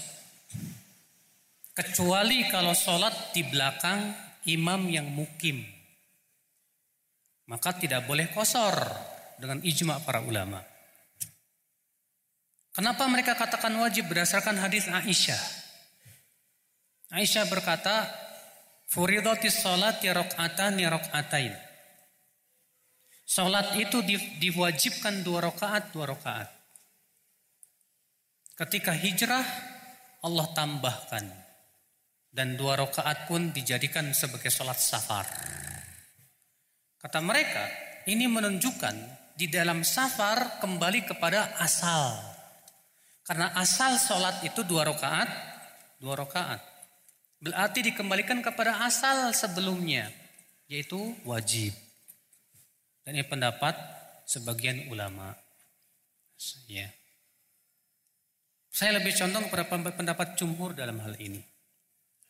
[1.73, 4.13] Kecuali kalau sholat di belakang
[4.49, 5.63] imam yang mukim.
[7.47, 8.75] Maka tidak boleh kosor
[9.37, 10.72] dengan ijma para ulama.
[12.73, 15.37] Kenapa mereka katakan wajib berdasarkan hadis Aisyah?
[17.13, 18.09] Aisyah berkata,
[18.89, 21.53] "Furidatis salat ya rakaatan ya rakaatain."
[23.29, 24.01] Salat itu
[24.41, 26.49] diwajibkan dua rakaat dua rakaat.
[28.57, 29.45] Ketika hijrah
[30.25, 31.29] Allah tambahkan
[32.33, 35.29] dan dua rakaat pun dijadikan sebagai salat safar.
[36.97, 37.69] Kata mereka,
[38.09, 38.95] ini menunjukkan
[39.37, 42.33] di dalam safar kembali kepada asal
[43.23, 45.29] karena asal sholat itu dua rakaat,
[45.99, 46.59] dua rakaat.
[47.39, 50.11] Berarti dikembalikan kepada asal sebelumnya,
[50.67, 51.75] yaitu wajib.
[53.03, 53.75] Dan ini pendapat
[54.27, 55.35] sebagian ulama.
[56.67, 56.87] Ya.
[58.71, 61.39] Saya lebih condong kepada pendapat jumhur dalam hal ini.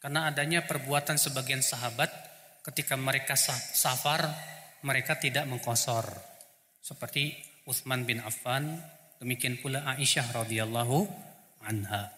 [0.01, 2.11] Karena adanya perbuatan sebagian sahabat
[2.65, 4.27] ketika mereka safar,
[4.83, 6.05] mereka tidak mengkosor.
[6.83, 7.31] Seperti
[7.63, 8.83] Uthman bin Affan
[9.23, 11.07] Demikian pula Aisyah radhiyallahu
[11.63, 12.11] anha.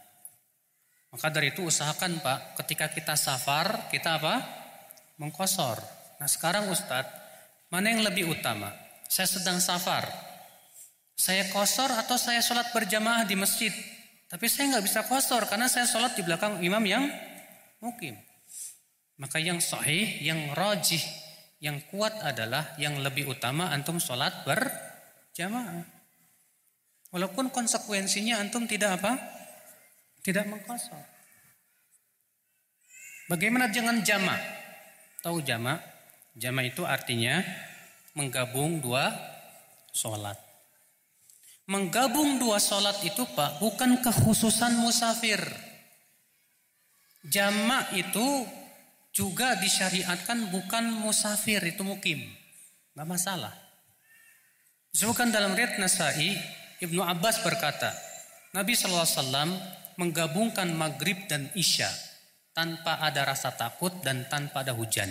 [1.14, 4.42] Maka dari itu usahakan Pak, ketika kita safar, kita apa?
[5.22, 5.78] Mengkosor.
[6.18, 7.14] Nah sekarang Ustadz,
[7.70, 8.74] mana yang lebih utama?
[9.06, 10.10] Saya sedang safar.
[11.14, 13.72] Saya kosor atau saya sholat berjamaah di masjid?
[14.26, 17.06] Tapi saya nggak bisa kosor karena saya sholat di belakang imam yang
[17.86, 18.18] mukim.
[19.22, 21.00] Maka yang sahih, yang rajih,
[21.62, 25.95] yang kuat adalah yang lebih utama antum sholat berjamaah.
[27.16, 29.16] Walaupun konsekuensinya antum tidak apa?
[30.20, 31.00] Tidak mengkosor.
[33.32, 34.36] Bagaimana dengan jama?
[35.24, 35.80] Tahu jama?
[36.36, 37.40] Jama itu artinya
[38.20, 39.16] menggabung dua
[39.96, 40.36] sholat.
[41.72, 45.40] Menggabung dua sholat itu Pak bukan kekhususan musafir.
[47.24, 48.44] Jama itu
[49.16, 52.20] juga disyariatkan bukan musafir itu mukim.
[52.92, 53.56] Gak masalah.
[54.92, 57.90] Sebutkan dalam riat Nasai Ibnu Abbas berkata,
[58.54, 59.50] Nabi SAW
[59.98, 61.90] menggabungkan maghrib dan isya
[62.54, 65.10] tanpa ada rasa takut dan tanpa ada hujan.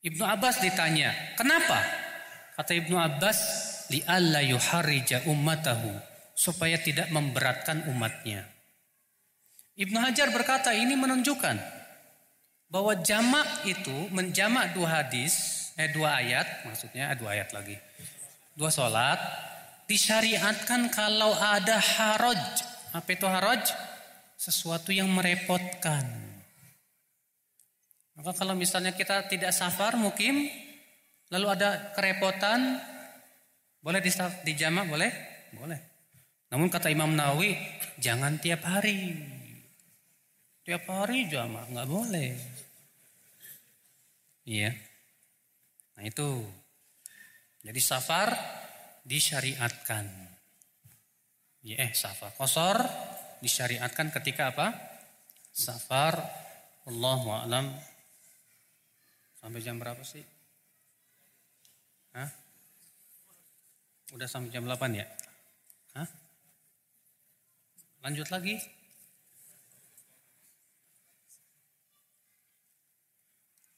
[0.00, 1.84] Ibnu Abbas ditanya, kenapa?
[2.56, 3.38] Kata Ibnu Abbas,
[3.92, 5.92] li'alla yuharrija ummatahu,
[6.32, 8.48] supaya tidak memberatkan umatnya.
[9.76, 11.60] Ibnu Hajar berkata, ini menunjukkan
[12.72, 17.76] bahwa jamak itu menjamak dua hadis, eh dua ayat, maksudnya eh, dua ayat lagi.
[18.56, 19.20] Dua sholat
[19.92, 22.40] disyariatkan kalau ada haraj.
[22.96, 23.60] Apa itu haraj?
[24.40, 26.08] Sesuatu yang merepotkan.
[28.16, 30.48] Maka kalau misalnya kita tidak safar mukim,
[31.28, 32.80] lalu ada kerepotan,
[33.84, 34.00] boleh
[34.48, 35.12] dijamak boleh?
[35.60, 35.80] Boleh.
[36.48, 37.52] Namun kata Imam Nawawi,
[38.00, 39.12] jangan tiap hari.
[40.64, 42.30] Tiap hari jamak, nggak boleh.
[44.48, 44.72] Iya.
[45.96, 46.44] Nah itu.
[47.62, 48.34] Jadi safar
[49.02, 50.06] disyariatkan.
[51.62, 52.34] Ya, eh, safar.
[52.34, 52.82] Kosor
[53.42, 54.74] disyariatkan ketika apa?
[55.54, 56.18] Safar.
[56.82, 57.70] Allahu a'lam.
[59.38, 60.22] Sampai jam berapa sih?
[62.14, 62.30] Hah?
[64.14, 65.06] Udah sampai jam 8 ya?
[65.94, 66.08] Hah?
[68.02, 68.58] Lanjut lagi.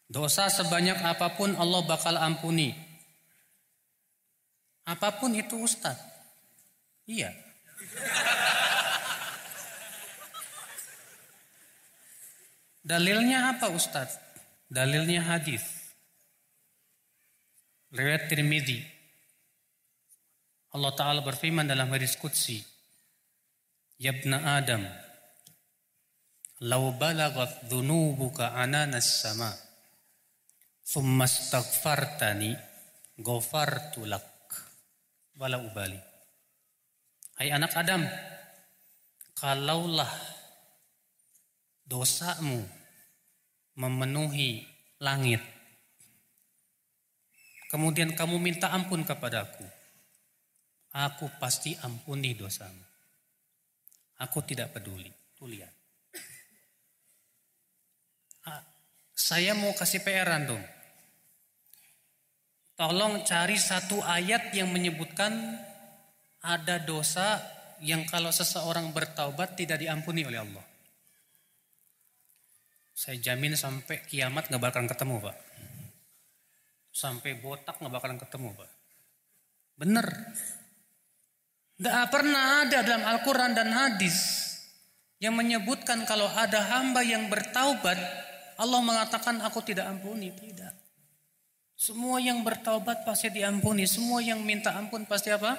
[0.08, 2.93] Dosa sebanyak apa pun Allah bakal ampuni
[4.84, 5.96] Apa pun itu Ustaz.
[7.08, 7.32] Iya.
[12.84, 14.20] Dalilnya apa Ustaz?
[14.68, 15.64] Dalilnya hadis.
[17.94, 18.84] Riwayat Tirmidzi.
[20.74, 22.60] Allah Ta'ala berfirman dalam hadis Qudsi.
[23.96, 24.82] Yabna Adam,
[26.66, 29.50] Lau balagat dhunubuka ananas sama,
[30.86, 32.54] thumma astaghfartani,
[33.22, 34.33] ghafartu lak.
[35.34, 35.98] Wala ubali.
[37.34, 38.06] Hai anak Adam,
[39.34, 40.10] kalaulah
[41.82, 42.62] dosamu
[43.74, 44.62] memenuhi
[45.02, 45.42] langit,
[47.74, 49.66] kemudian kamu minta ampun kepadaku,
[50.94, 52.86] aku pasti ampuni dosamu.
[54.22, 55.10] Aku tidak peduli.
[55.34, 55.74] Tuh lihat.
[59.10, 60.62] Saya mau kasih PR antum.
[62.74, 65.30] Tolong cari satu ayat yang menyebutkan
[66.42, 67.38] ada dosa
[67.78, 70.66] yang kalau seseorang bertaubat tidak diampuni oleh Allah.
[72.94, 75.36] Saya jamin sampai kiamat nggak bakalan ketemu pak.
[76.94, 78.70] Sampai botak nggak bakalan ketemu pak.
[79.78, 80.06] Bener.
[81.74, 84.46] Tidak pernah ada dalam Al-Quran dan hadis
[85.18, 87.98] yang menyebutkan kalau ada hamba yang bertaubat,
[88.58, 90.30] Allah mengatakan aku tidak ampuni.
[90.30, 90.83] Tidak.
[91.74, 93.84] Semua yang bertaubat pasti diampuni.
[93.84, 95.58] Semua yang minta ampun pasti apa?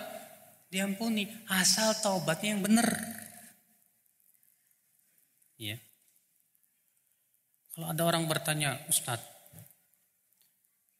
[0.71, 1.27] Diampuni.
[1.51, 2.89] Asal taubatnya yang benar.
[5.59, 5.79] Ya.
[7.75, 9.23] Kalau ada orang bertanya, Ustadz,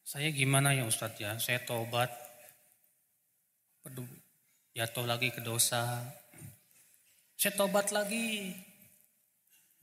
[0.04, 1.36] saya gimana ya Ustadz ya?
[1.40, 2.12] Saya taubat,
[4.76, 6.04] jatuh lagi ke dosa.
[7.36, 8.52] Saya tobat lagi,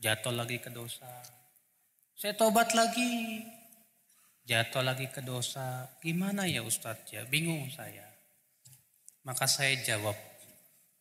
[0.02, 1.10] jatuh lagi ke dosa.
[2.18, 3.42] Saya tobat lagi,
[4.44, 5.88] jatuh lagi ke dosa.
[6.04, 7.24] Gimana ya Ustadz ya?
[7.28, 8.04] Bingung saya.
[9.24, 10.16] Maka saya jawab,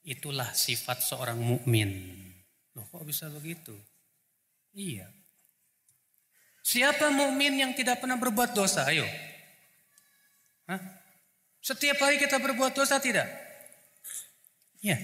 [0.06, 1.90] itulah sifat seorang mukmin.
[2.78, 3.74] Loh kok bisa begitu?
[4.72, 5.10] Iya.
[6.62, 8.86] Siapa mukmin yang tidak pernah berbuat dosa?
[8.86, 9.04] Ayo.
[10.70, 10.78] Hah?
[11.58, 13.26] Setiap hari kita berbuat dosa tidak?
[14.82, 14.98] Ya.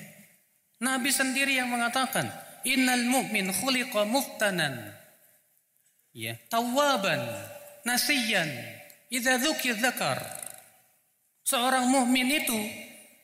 [0.79, 2.31] Nabi sendiri yang mengatakan,
[2.63, 4.95] "Innal mu'min khuliqa muftanan."
[6.15, 7.19] Ya, tawaban,
[7.87, 8.49] nasiyan,
[9.13, 10.19] idza dzukir dzakar.
[11.45, 12.59] Seorang mukmin itu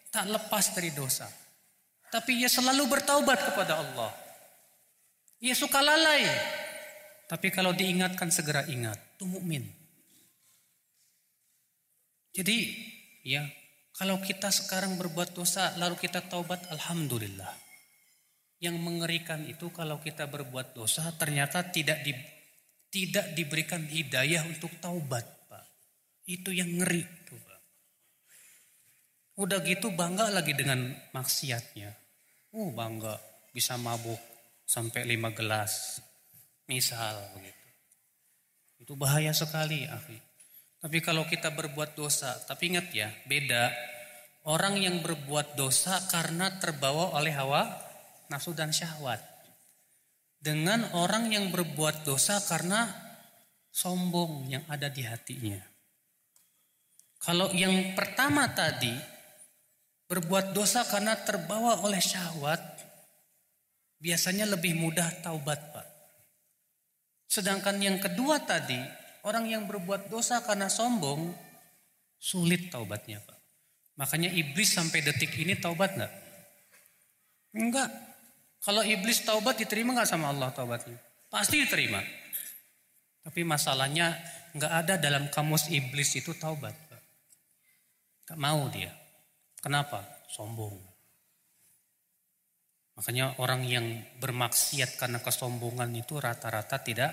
[0.09, 1.28] tak lepas dari dosa.
[2.09, 4.14] Tapi ia selalu bertaubat kepada Allah.
[5.43, 6.24] Ia suka lalai.
[7.26, 9.66] Tapi kalau diingatkan segera ingat, itu mukmin.
[12.35, 12.59] Jadi,
[13.26, 13.43] ya,
[13.94, 17.51] kalau kita sekarang berbuat dosa lalu kita taubat, alhamdulillah.
[18.59, 22.10] Yang mengerikan itu kalau kita berbuat dosa ternyata tidak di,
[22.95, 25.66] tidak diberikan hidayah untuk taubat, Pak.
[26.31, 27.61] Itu yang ngeri tuh, Pak.
[29.43, 31.91] Udah gitu bangga lagi dengan maksiatnya.
[32.55, 33.19] Uh, bangga
[33.51, 34.23] bisa mabuk
[34.62, 35.99] sampai lima gelas.
[36.71, 37.66] Misal begitu.
[38.79, 40.15] Itu bahaya sekali, akhi.
[40.79, 43.75] Tapi kalau kita berbuat dosa, tapi ingat ya, beda.
[44.47, 47.75] Orang yang berbuat dosa karena terbawa oleh hawa,
[48.31, 49.34] nafsu dan syahwat.
[50.45, 52.85] Dengan orang yang berbuat dosa karena
[53.73, 55.57] sombong yang ada di hatinya.
[57.16, 58.93] Kalau yang pertama tadi,
[60.05, 62.61] berbuat dosa karena terbawa oleh syahwat,
[63.97, 65.89] biasanya lebih mudah taubat Pak.
[67.25, 68.77] Sedangkan yang kedua tadi,
[69.25, 71.33] Orang yang berbuat dosa karena sombong,
[72.21, 73.41] sulit taubatnya Pak.
[73.97, 76.12] Makanya iblis sampai detik ini taubat enggak?
[77.57, 77.91] Enggak.
[78.65, 80.97] Kalau iblis taubat diterima enggak sama Allah taubatnya?
[81.28, 82.01] Pasti diterima.
[83.20, 84.16] Tapi masalahnya
[84.57, 86.73] enggak ada dalam kamus iblis itu taubat.
[88.24, 88.89] Enggak mau dia.
[89.61, 90.01] Kenapa?
[90.32, 90.81] Sombong.
[92.97, 93.85] Makanya orang yang
[94.23, 97.12] bermaksiat karena kesombongan itu rata-rata tidak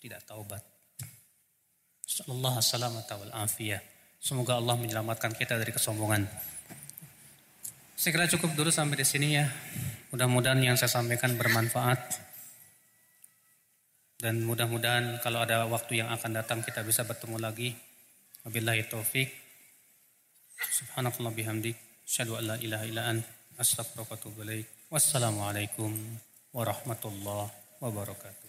[0.00, 0.62] tidak taubat.
[2.06, 2.60] Sallallahu
[3.28, 3.82] wal afiyah.
[4.22, 6.22] Semoga Allah menyelamatkan kita dari kesombongan.
[8.02, 9.46] Saya kira cukup dulu sampai di sini ya.
[10.10, 12.18] Mudah-mudahan yang saya sampaikan bermanfaat.
[14.18, 17.70] Dan mudah-mudahan kalau ada waktu yang akan datang kita bisa bertemu lagi.
[18.42, 19.30] Wabillahi taufik.
[20.58, 21.78] Subhanakallah bihamdik.
[22.02, 23.22] Asyhadu an la ilaha illa an.
[23.62, 24.66] Ilaik.
[24.90, 25.94] Wassalamualaikum
[26.50, 28.41] warahmatullahi wabarakatuh.